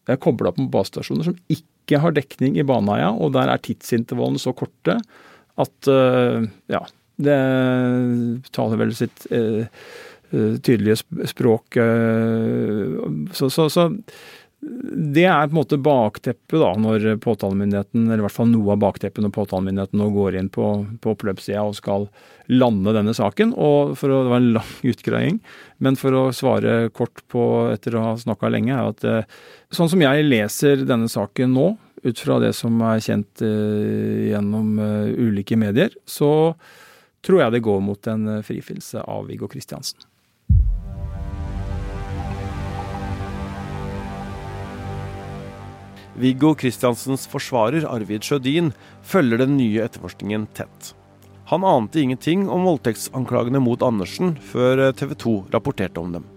er 0.09 0.19
kobla 0.19 0.51
på 0.55 0.65
basestasjoner 0.71 1.27
som 1.29 1.37
ikke 1.51 1.99
har 2.01 2.15
dekning 2.15 2.57
i 2.59 2.65
Baneheia, 2.67 3.11
og 3.11 3.33
der 3.35 3.51
er 3.51 3.61
tidsintervallene 3.63 4.41
så 4.41 4.55
korte 4.57 4.97
at 5.59 5.91
uh, 5.91 6.43
ja, 6.71 6.83
det 7.19 7.39
taler 8.55 8.79
vel 8.79 8.93
sitt 8.95 9.25
eh, 9.35 9.65
tydelige 10.31 11.27
språk. 11.27 11.75
Så, 13.35 13.49
så, 13.51 13.65
så 13.67 13.89
det 14.69 15.23
er 15.25 15.47
på 15.47 15.53
en 15.53 15.57
måte 15.57 15.77
bakteppet 15.81 16.59
da, 16.61 16.69
når 16.77 17.05
påtalemyndigheten, 17.23 18.05
eller 18.05 18.21
i 18.21 18.25
hvert 18.27 18.35
fall 18.35 18.49
noe 18.51 18.75
av 18.75 18.81
bakteppet 18.83 19.23
når 19.23 19.33
påtalemyndigheten 19.33 20.01
nå 20.01 20.09
går 20.13 20.37
inn 20.37 20.49
på, 20.53 20.65
på 21.01 21.13
oppløpssida 21.15 21.63
og 21.65 21.77
skal 21.77 22.05
lande 22.53 22.93
denne 22.93 23.15
saken. 23.17 23.55
og 23.57 23.95
for 23.99 24.13
å, 24.13 24.23
Det 24.23 24.33
var 24.33 24.41
en 24.43 24.51
lang 24.59 24.73
utgreiing, 24.91 25.39
men 25.81 25.97
for 25.99 26.17
å 26.17 26.23
svare 26.35 26.91
kort 26.93 27.23
på 27.33 27.43
etter 27.73 27.97
å 27.97 28.05
ha 28.11 28.17
snakka 28.19 28.51
lenge, 28.53 28.75
er 28.75 28.91
at 28.93 29.07
eh, 29.07 29.39
sånn 29.73 29.89
som 29.89 30.05
jeg 30.05 30.27
leser 30.27 30.85
denne 30.85 31.09
saken 31.09 31.55
nå, 31.55 31.71
ut 31.99 32.21
fra 32.21 32.37
det 32.39 32.53
som 32.55 32.77
er 32.87 33.01
kjent 33.03 33.43
eh, 33.43 34.29
gjennom 34.29 34.77
eh, 34.79 35.09
ulike 35.17 35.57
medier, 35.59 35.95
så 36.05 36.53
tror 37.25 37.43
jeg 37.43 37.57
det 37.57 37.65
går 37.65 37.81
mot 37.83 38.13
en 38.13 38.37
frifinnelse 38.45 39.01
av 39.03 39.25
Viggo 39.27 39.49
Kristiansen. 39.51 40.05
Viggo 46.19 46.51
Kristiansens 46.59 47.23
forsvarer 47.31 47.85
Arvid 47.87 48.25
Sjødin 48.27 48.73
følger 49.07 49.39
den 49.39 49.53
nye 49.55 49.85
etterforskningen 49.85 50.49
tett. 50.57 50.91
Han 51.47 51.63
ante 51.63 52.01
ingenting 52.01 52.43
om 52.51 52.67
voldtektsanklagene 52.67 53.61
mot 53.63 53.81
Andersen 53.85 54.33
før 54.51 54.83
eh, 54.89 54.91
TV 54.99 55.15
2 55.23 55.35
rapporterte 55.55 56.03
om 56.03 56.11
dem. 56.17 56.27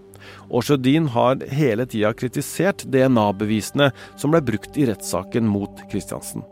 Og 0.54 0.62
Sjødin 0.62 1.10
har 1.10 1.42
hele 1.50 1.88
tida 1.90 2.12
kritisert 2.14 2.86
DNA-bevisene 2.94 3.90
som 4.14 4.32
ble 4.32 4.44
brukt 4.52 4.78
i 4.78 4.86
rettssaken 4.88 5.50
mot 5.50 5.82
Kristiansen. 5.90 6.46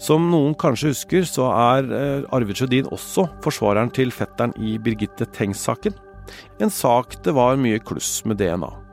Som 0.00 0.30
noen 0.32 0.56
kanskje 0.56 0.94
husker, 0.94 1.28
så 1.28 1.52
er 1.52 1.92
eh, 1.92 2.26
Arvid 2.32 2.62
Sjødin 2.62 2.88
også 2.88 3.28
forsvareren 3.44 3.92
til 3.92 4.14
fetteren 4.14 4.56
i 4.56 4.78
Birgitte 4.80 5.28
Tengs-saken. 5.36 6.00
En 6.64 6.72
sak 6.72 7.20
det 7.24 7.36
var 7.36 7.60
mye 7.60 7.84
kluss 7.84 8.22
med 8.24 8.40
DNA. 8.40 8.87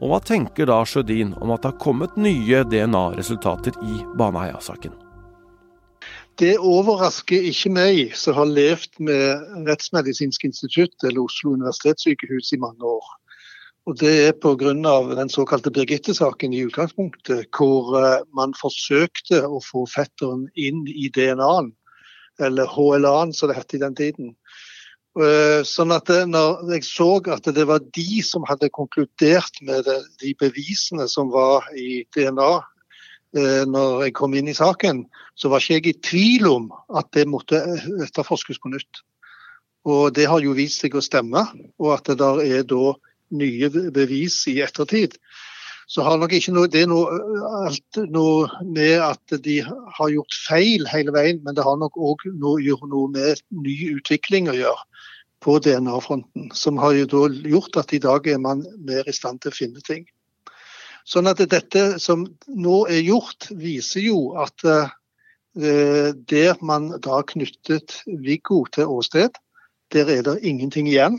Og 0.00 0.10
hva 0.10 0.18
tenker 0.24 0.68
da 0.70 0.80
Sjødin 0.86 1.34
om 1.40 1.54
at 1.54 1.62
det 1.62 1.72
har 1.72 1.80
kommet 1.82 2.18
nye 2.20 2.64
DNA-resultater 2.68 3.78
i 3.82 4.02
Baneheia-saken? 4.18 4.94
Det 6.40 6.54
overrasker 6.58 7.44
ikke 7.50 7.70
meg, 7.74 8.14
som 8.16 8.38
har 8.38 8.48
levd 8.48 8.96
med 9.04 9.66
Rettsmedisinsk 9.68 10.46
institutt 10.48 11.04
eller 11.04 11.26
Oslo 11.26 11.52
universitetssykehus 11.58 12.54
i 12.56 12.60
mange 12.62 12.88
år. 12.88 13.10
Og 13.86 13.98
Det 13.98 14.12
er 14.28 14.32
pga. 14.32 14.72
den 15.14 15.28
såkalte 15.28 15.70
Birgitte-saken 15.70 16.52
i 16.54 16.64
utgangspunktet, 16.64 17.46
hvor 17.50 17.98
eh, 17.98 18.22
man 18.34 18.54
forsøkte 18.54 19.42
å 19.42 19.58
få 19.60 19.86
fetteren 19.86 20.48
inn 20.54 20.86
i 20.86 21.08
DNA-en, 21.08 21.72
eller 22.40 22.66
HLA-en 22.66 23.32
som 23.32 23.48
det 23.48 23.56
het 23.56 23.74
i 23.74 23.82
den 23.82 23.94
tiden. 23.94 24.36
Eh, 25.12 25.60
sånn 25.68 25.92
at 25.92 26.08
når 26.08 26.70
jeg 26.72 26.86
så 26.88 27.18
at 27.34 27.44
det 27.52 27.66
var 27.68 27.82
de 27.92 28.22
som 28.24 28.46
hadde 28.48 28.70
konkludert 28.72 29.58
med 29.60 29.84
de 30.22 30.30
bevisene 30.40 31.04
som 31.04 31.28
var 31.34 31.66
i 31.76 32.06
DNA 32.16 32.52
eh, 33.36 33.64
når 33.68 34.06
jeg 34.06 34.14
kom 34.16 34.32
inn 34.32 34.48
i 34.48 34.56
saken, 34.56 35.04
så 35.36 35.52
var 35.52 35.60
ikke 35.60 35.76
jeg 35.76 35.90
i 35.90 36.00
tvil 36.08 36.48
om 36.48 36.70
at 36.96 37.10
det 37.12 37.26
måtte 37.28 37.60
etterforskes 38.06 38.62
på 38.62 38.72
nytt. 38.72 39.04
Og 39.84 40.14
det 40.16 40.30
har 40.30 40.40
jo 40.40 40.56
vist 40.56 40.80
seg 40.80 40.96
å 40.96 41.04
stemme, 41.04 41.44
og 41.76 41.92
at 41.92 42.08
det 42.08 42.16
der 42.22 42.40
er 42.46 42.64
da 42.64 42.94
nye 43.36 43.68
bevis 43.92 44.46
i 44.48 44.60
ettertid. 44.64 45.18
Så 45.92 46.04
har 46.06 46.16
nok 46.16 46.32
ikke 46.32 46.54
noe, 46.56 46.70
det 46.72 46.86
noe, 46.88 47.18
alt 47.66 47.98
noe 48.08 48.46
med 48.64 48.94
at 49.04 49.34
de 49.44 49.58
har 49.66 50.12
gjort 50.14 50.36
feil 50.46 50.86
hele 50.88 51.12
veien, 51.12 51.42
men 51.44 51.58
det 51.58 51.66
har 51.66 51.76
nok 51.76 51.98
òg 52.00 52.24
noe, 52.32 52.78
noe 52.88 53.10
med 53.12 53.42
ny 53.52 53.74
utvikling 53.98 54.48
å 54.48 54.56
gjøre 54.56 54.86
på 55.42 55.58
DNA-fronten, 55.60 56.48
som 56.56 56.80
har 56.80 56.96
jo 56.96 57.26
gjort 57.44 57.76
at 57.82 57.92
i 57.92 58.00
dag 58.00 58.28
er 58.30 58.40
man 58.40 58.62
mer 58.86 59.08
i 59.10 59.12
stand 59.12 59.42
til 59.42 59.52
å 59.52 59.58
finne 59.58 59.84
ting. 59.84 60.06
Sånn 61.04 61.28
at 61.28 61.42
dette 61.50 61.98
som 62.00 62.24
nå 62.46 62.84
er 62.86 63.02
gjort, 63.02 63.50
viser 63.50 64.06
jo 64.06 64.20
at 64.40 64.64
uh, 64.64 64.88
der 65.52 66.62
man 66.62 66.92
da 67.02 67.20
knyttet 67.26 67.98
Viggo 68.06 68.62
til 68.72 68.88
åsted, 68.96 69.36
der 69.92 70.08
er 70.08 70.22
det 70.24 70.38
ingenting 70.46 70.88
igjen. 70.88 71.18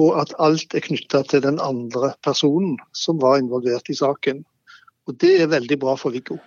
Og 0.00 0.18
at 0.18 0.34
alt 0.42 0.74
er 0.74 0.82
knytta 0.82 1.22
til 1.30 1.44
den 1.44 1.60
andre 1.62 2.14
personen 2.26 2.78
som 2.96 3.20
var 3.22 3.38
involvert 3.38 3.90
i 3.90 3.98
saken. 3.98 4.42
Og 5.06 5.18
det 5.20 5.36
er 5.42 5.52
veldig 5.52 5.78
bra 5.82 5.94
for 6.00 6.14
Viggo. 6.14 6.40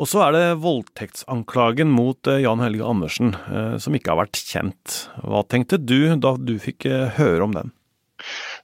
Og 0.00 0.08
så 0.08 0.24
er 0.24 0.34
det 0.34 0.62
voldtektsanklagen 0.64 1.90
mot 1.92 2.26
eh, 2.30 2.40
Jan 2.42 2.62
Helge 2.64 2.86
Andersen, 2.88 3.34
eh, 3.52 3.76
som 3.82 3.94
ikke 3.94 4.14
har 4.14 4.22
vært 4.24 4.40
kjent. 4.40 5.04
Hva 5.20 5.44
tenkte 5.46 5.78
du 5.78 6.14
da 6.18 6.34
du 6.40 6.56
fikk 6.62 6.88
eh, 6.88 7.12
høre 7.18 7.46
om 7.46 7.54
den? 7.54 7.70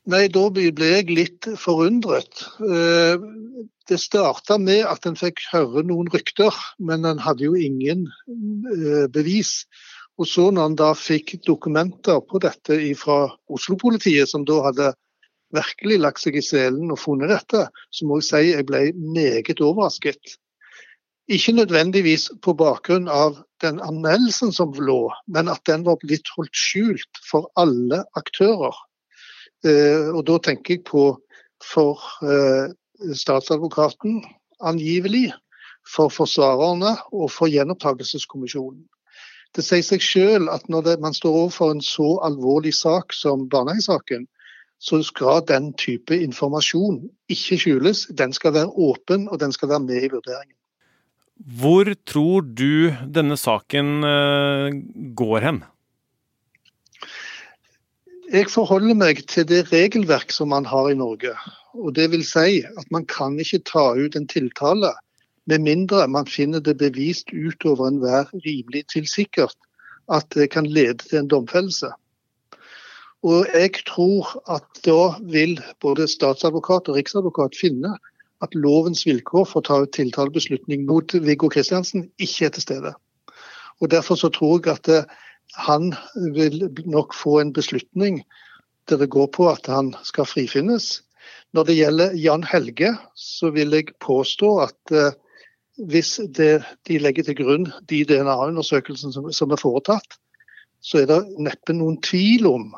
Nei, 0.08 0.24
da 0.32 0.46
ble 0.54 0.70
jeg 0.72 1.10
litt 1.10 1.48
forundret. 1.58 2.44
Det 2.62 3.98
starta 3.98 4.54
med 4.62 4.84
at 4.86 5.08
en 5.08 5.18
fikk 5.18 5.42
høre 5.50 5.82
noen 5.88 6.06
rykter, 6.14 6.54
men 6.78 7.02
en 7.04 7.18
hadde 7.24 7.42
jo 7.42 7.58
ingen 7.58 8.06
bevis. 9.10 9.66
Og 10.18 10.26
så 10.26 10.48
når 10.50 10.70
han 10.70 10.78
da 10.78 10.92
fikk 10.98 11.36
dokumenter 11.46 12.18
på 12.26 12.40
dette 12.42 12.78
fra 12.98 13.20
Oslo-politiet, 13.54 14.26
som 14.30 14.46
da 14.48 14.58
hadde 14.66 14.92
virkelig 15.54 16.00
lagt 16.02 16.22
seg 16.22 16.36
i 16.36 16.44
selen 16.44 16.90
og 16.92 17.00
funnet 17.00 17.30
dette, 17.32 17.68
så 17.94 18.06
må 18.06 18.18
jeg 18.18 18.28
si 18.28 18.42
jeg 18.50 18.66
ble 18.68 18.82
meget 18.98 19.62
overrasket. 19.62 20.34
Ikke 21.28 21.54
nødvendigvis 21.54 22.30
på 22.42 22.54
bakgrunn 22.56 23.08
av 23.12 23.38
den 23.62 23.80
anmeldelsen 23.84 24.52
som 24.54 24.72
lå, 24.72 25.10
men 25.28 25.50
at 25.52 25.62
den 25.68 25.84
var 25.86 25.98
blitt 26.02 26.28
holdt 26.36 26.56
skjult 26.56 27.22
for 27.30 27.50
alle 27.60 28.02
aktører. 28.18 28.76
Eh, 29.66 30.08
og 30.14 30.22
da 30.28 30.38
tenker 30.42 30.78
jeg 30.78 30.86
på 30.88 31.10
for 31.64 32.00
eh, 32.24 32.70
statsadvokaten 33.14 34.22
angivelig, 34.64 35.32
for 35.88 36.12
forsvarerne 36.12 36.96
og 37.12 37.30
for 37.32 37.50
gjenopptakelseskommisjonen. 37.50 38.84
Det 39.56 39.64
sier 39.64 39.84
seg 39.84 40.04
selv 40.04 40.50
at 40.52 40.68
når 40.68 40.84
det, 40.86 40.96
man 41.00 41.16
står 41.16 41.36
overfor 41.44 41.72
en 41.74 41.84
så 41.84 42.18
alvorlig 42.26 42.74
sak 42.76 43.14
som 43.16 43.48
Baneheia-saken, 43.50 44.26
så 44.78 45.00
skal 45.02 45.42
den 45.48 45.72
type 45.74 46.14
informasjon 46.14 47.00
ikke 47.32 47.58
skjules. 47.58 48.04
Den 48.14 48.32
skal 48.36 48.54
være 48.54 48.70
åpen, 48.70 49.26
og 49.28 49.40
den 49.40 49.52
skal 49.52 49.72
være 49.72 49.86
med 49.88 50.04
i 50.04 50.12
vurderingen. 50.12 50.54
Hvor 51.38 51.86
tror 52.06 52.42
du 52.42 52.94
denne 53.14 53.36
saken 53.38 54.04
eh, 54.06 54.78
går 55.18 55.44
hen? 55.46 55.60
Jeg 58.28 58.50
forholder 58.52 58.98
meg 58.98 59.22
til 59.30 59.46
det 59.48 59.68
regelverk 59.72 60.34
som 60.34 60.50
man 60.52 60.66
har 60.68 60.90
i 60.90 60.98
Norge. 60.98 61.32
Og 61.78 61.94
det 61.96 62.10
vil 62.12 62.26
si 62.26 62.60
at 62.66 62.90
man 62.92 63.06
kan 63.08 63.38
ikke 63.40 63.62
ta 63.70 63.92
ut 63.96 64.18
en 64.18 64.26
tiltale 64.28 64.92
med 65.48 65.64
mindre 65.64 66.04
man 66.08 66.28
finner 66.28 66.60
det 66.60 66.76
bevist 66.80 67.32
utover 67.32 67.88
enhver 67.88 68.28
rimelig 68.44 68.84
tilsikkert 68.92 69.56
at 70.12 70.28
det 70.34 70.50
kan 70.52 70.66
lede 70.66 71.02
til 71.04 71.22
en 71.22 71.30
domfellelse. 71.30 71.90
Og 73.26 73.48
jeg 73.50 73.82
tror 73.88 74.30
at 74.50 74.66
da 74.86 75.16
vil 75.32 75.58
både 75.82 76.06
statsadvokat 76.08 76.88
og 76.88 76.96
riksadvokat 77.00 77.56
finne 77.58 77.96
at 78.44 78.54
lovens 78.54 79.02
vilkår 79.06 79.48
for 79.50 79.60
å 79.60 79.66
ta 79.66 79.78
ut 79.82 79.94
tiltalebeslutning 79.96 80.84
mot 80.86 81.14
Viggo 81.26 81.50
Kristiansen 81.50 82.06
ikke 82.22 82.46
er 82.46 82.54
til 82.54 82.66
stede. 82.68 82.92
Og 83.80 83.90
Derfor 83.90 84.14
så 84.14 84.30
tror 84.30 84.60
jeg 84.60 84.76
at 84.76 84.88
eh, 84.88 85.08
han 85.56 85.94
vil 86.34 86.68
nok 86.86 87.14
få 87.14 87.40
en 87.40 87.52
beslutning 87.52 88.22
der 88.88 89.00
det 89.00 89.10
går 89.10 89.26
på 89.34 89.48
at 89.50 89.66
han 89.66 89.94
skal 90.02 90.28
frifinnes. 90.28 91.02
Når 91.52 91.64
det 91.68 91.76
gjelder 91.76 92.14
Jan 92.16 92.44
Helge, 92.44 92.94
så 93.14 93.50
vil 93.50 93.74
jeg 93.76 93.92
påstå 94.00 94.48
at 94.64 94.92
uh, 94.92 95.12
hvis 95.90 96.16
det, 96.34 96.62
de 96.88 96.98
legger 96.98 97.28
til 97.28 97.38
grunn 97.38 97.68
de 97.90 98.02
DNA-undersøkelsene 98.08 99.14
som, 99.14 99.30
som, 99.32 99.54
er 99.54 99.60
foretatt, 99.60 100.18
så 100.82 101.02
er 101.02 101.10
det 101.10 101.22
neppe 101.38 101.74
noen 101.74 102.00
tvil 102.02 102.46
om 102.50 102.70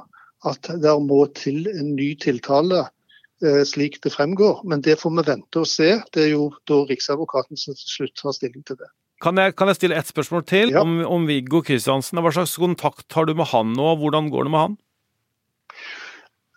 at 0.48 0.70
det 0.82 0.92
må 1.04 1.24
til 1.36 1.66
en 1.72 1.94
ny 1.96 2.14
tiltale 2.20 2.86
Eh, 3.40 3.62
slik 3.64 4.02
det 4.04 4.12
fremgår. 4.12 4.60
Men 4.68 4.82
det 4.84 4.98
får 5.00 5.14
vi 5.16 5.24
vente 5.30 5.62
og 5.62 5.68
se. 5.68 5.94
Det 6.12 6.26
er 6.26 6.34
jo 6.34 6.50
da 6.68 6.82
Riksadvokaten 6.88 7.56
som 7.56 7.76
til 7.76 7.94
slutt 7.94 8.18
tar 8.20 8.36
stilling 8.36 8.66
til 8.68 8.76
det. 8.76 8.90
Kan 9.24 9.40
jeg, 9.40 9.54
kan 9.56 9.68
jeg 9.68 9.78
stille 9.78 9.96
ett 9.96 10.08
spørsmål 10.08 10.44
til 10.48 10.72
ja. 10.72 10.82
om, 10.84 11.00
om, 11.04 11.26
Viggo 11.28 11.60
Kristiansen? 11.64 12.20
Hva 12.20 12.32
slags 12.32 12.56
kontakt 12.60 13.16
har 13.16 13.28
du 13.28 13.34
med 13.36 13.48
han 13.52 13.72
nå, 13.76 13.94
hvordan 14.00 14.28
går 14.32 14.48
det 14.48 14.52
med 14.52 14.64
han? 14.64 14.76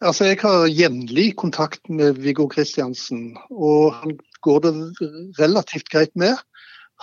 Altså, 0.04 0.28
Jeg 0.28 0.40
har 0.44 0.68
jevnlig 0.68 1.36
kontakt 1.40 1.90
med 1.90 2.20
Viggo 2.20 2.48
Kristiansen, 2.52 3.38
og 3.52 3.96
han 4.02 4.18
går 4.46 4.66
det 4.66 4.74
relativt 5.40 5.90
greit 5.94 6.14
med. 6.20 6.38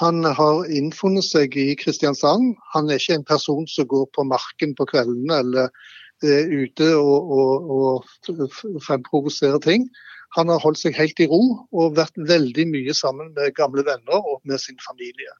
Han 0.00 0.24
har 0.24 0.68
innfunnet 0.70 1.26
seg 1.26 1.56
i 1.58 1.72
Kristiansand. 1.76 2.54
Han 2.74 2.88
er 2.88 3.00
ikke 3.00 3.18
en 3.18 3.26
person 3.28 3.66
som 3.68 3.88
går 3.90 4.06
på 4.16 4.24
marken 4.28 4.76
på 4.78 4.86
kveldene 4.92 5.42
eller 5.42 5.72
ute 6.22 6.86
og, 6.96 7.32
og, 7.32 7.70
og 7.72 8.80
fremprovoserer 8.84 9.60
ting. 9.64 9.88
Han 10.36 10.50
har 10.52 10.60
holdt 10.62 10.78
seg 10.78 10.98
helt 10.98 11.20
i 11.20 11.26
ro 11.30 11.42
og 11.72 11.96
vært 11.98 12.18
veldig 12.28 12.66
mye 12.70 12.94
sammen 12.94 13.32
med 13.34 13.54
gamle 13.56 13.84
venner 13.86 14.20
og 14.20 14.40
med 14.44 14.62
sin 14.62 14.78
familie. 14.84 15.32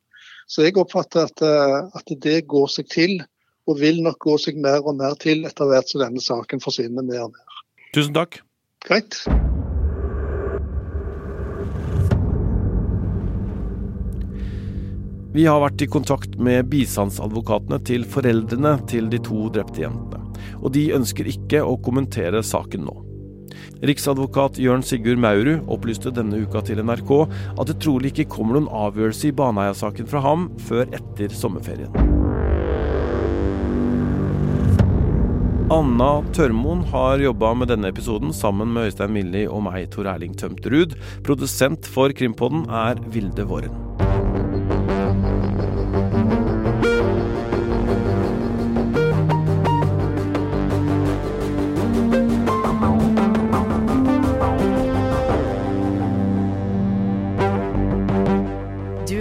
Så 0.50 0.66
jeg 0.66 0.78
oppfatter 0.80 1.28
at, 1.28 1.44
eh, 1.46 1.76
at 1.94 2.16
det 2.24 2.48
går 2.50 2.66
seg 2.72 2.90
til, 2.90 3.20
og 3.68 3.78
vil 3.78 4.02
nok 4.02 4.18
gå 4.24 4.34
seg 4.40 4.58
mer 4.58 4.82
og 4.82 4.98
mer 4.98 5.14
til 5.20 5.44
etter 5.46 5.70
hvert 5.70 5.92
som 5.92 6.02
denne 6.02 6.24
saken 6.24 6.64
forsvinner 6.64 7.06
mer 7.06 7.28
og 7.28 7.36
mer. 7.36 7.62
Tusen 7.94 8.16
takk. 8.16 8.42
Greit. 8.88 9.22
Vi 15.30 15.44
har 15.46 15.60
vært 15.62 15.82
i 15.84 15.86
kontakt 15.86 16.32
med 16.42 16.66
bistandsadvokatene 16.72 17.76
til 17.86 18.02
foreldrene 18.02 18.72
til 18.90 19.06
de 19.12 19.20
to 19.22 19.44
drepte 19.54 19.84
jentene, 19.84 20.24
og 20.58 20.72
de 20.74 20.88
ønsker 20.96 21.28
ikke 21.30 21.60
å 21.62 21.76
kommentere 21.84 22.40
saken 22.42 22.88
nå. 22.88 22.96
Riksadvokat 23.86 24.58
Jørn 24.60 24.82
Sigurd 24.82 25.22
Maurud 25.22 25.70
opplyste 25.70 26.10
denne 26.16 26.42
uka 26.42 26.64
til 26.66 26.82
NRK 26.82 27.12
at 27.22 27.62
det 27.70 27.78
trolig 27.78 28.10
ikke 28.10 28.26
kommer 28.34 28.58
noen 28.58 28.66
avgjørelse 28.74 29.30
i 29.30 29.36
Baneheia-saken 29.38 30.10
fra 30.10 30.24
ham 30.26 30.48
før 30.66 30.90
etter 30.98 31.30
sommerferien. 31.30 31.94
Anna 35.70 36.10
Tørmoen 36.34 36.82
har 36.90 37.22
jobba 37.22 37.52
med 37.54 37.70
denne 37.70 37.94
episoden 37.94 38.34
sammen 38.34 38.74
med 38.74 38.90
Øystein 38.90 39.14
Milli 39.14 39.46
og 39.46 39.62
meg, 39.68 39.86
Tor 39.94 40.10
Erling 40.10 40.34
Tømterud. 40.34 40.98
Produsent 41.22 41.86
for 41.86 42.10
Krimpodden 42.10 42.66
er 42.66 42.98
Vilde 43.14 43.46
Våren. 43.46 43.78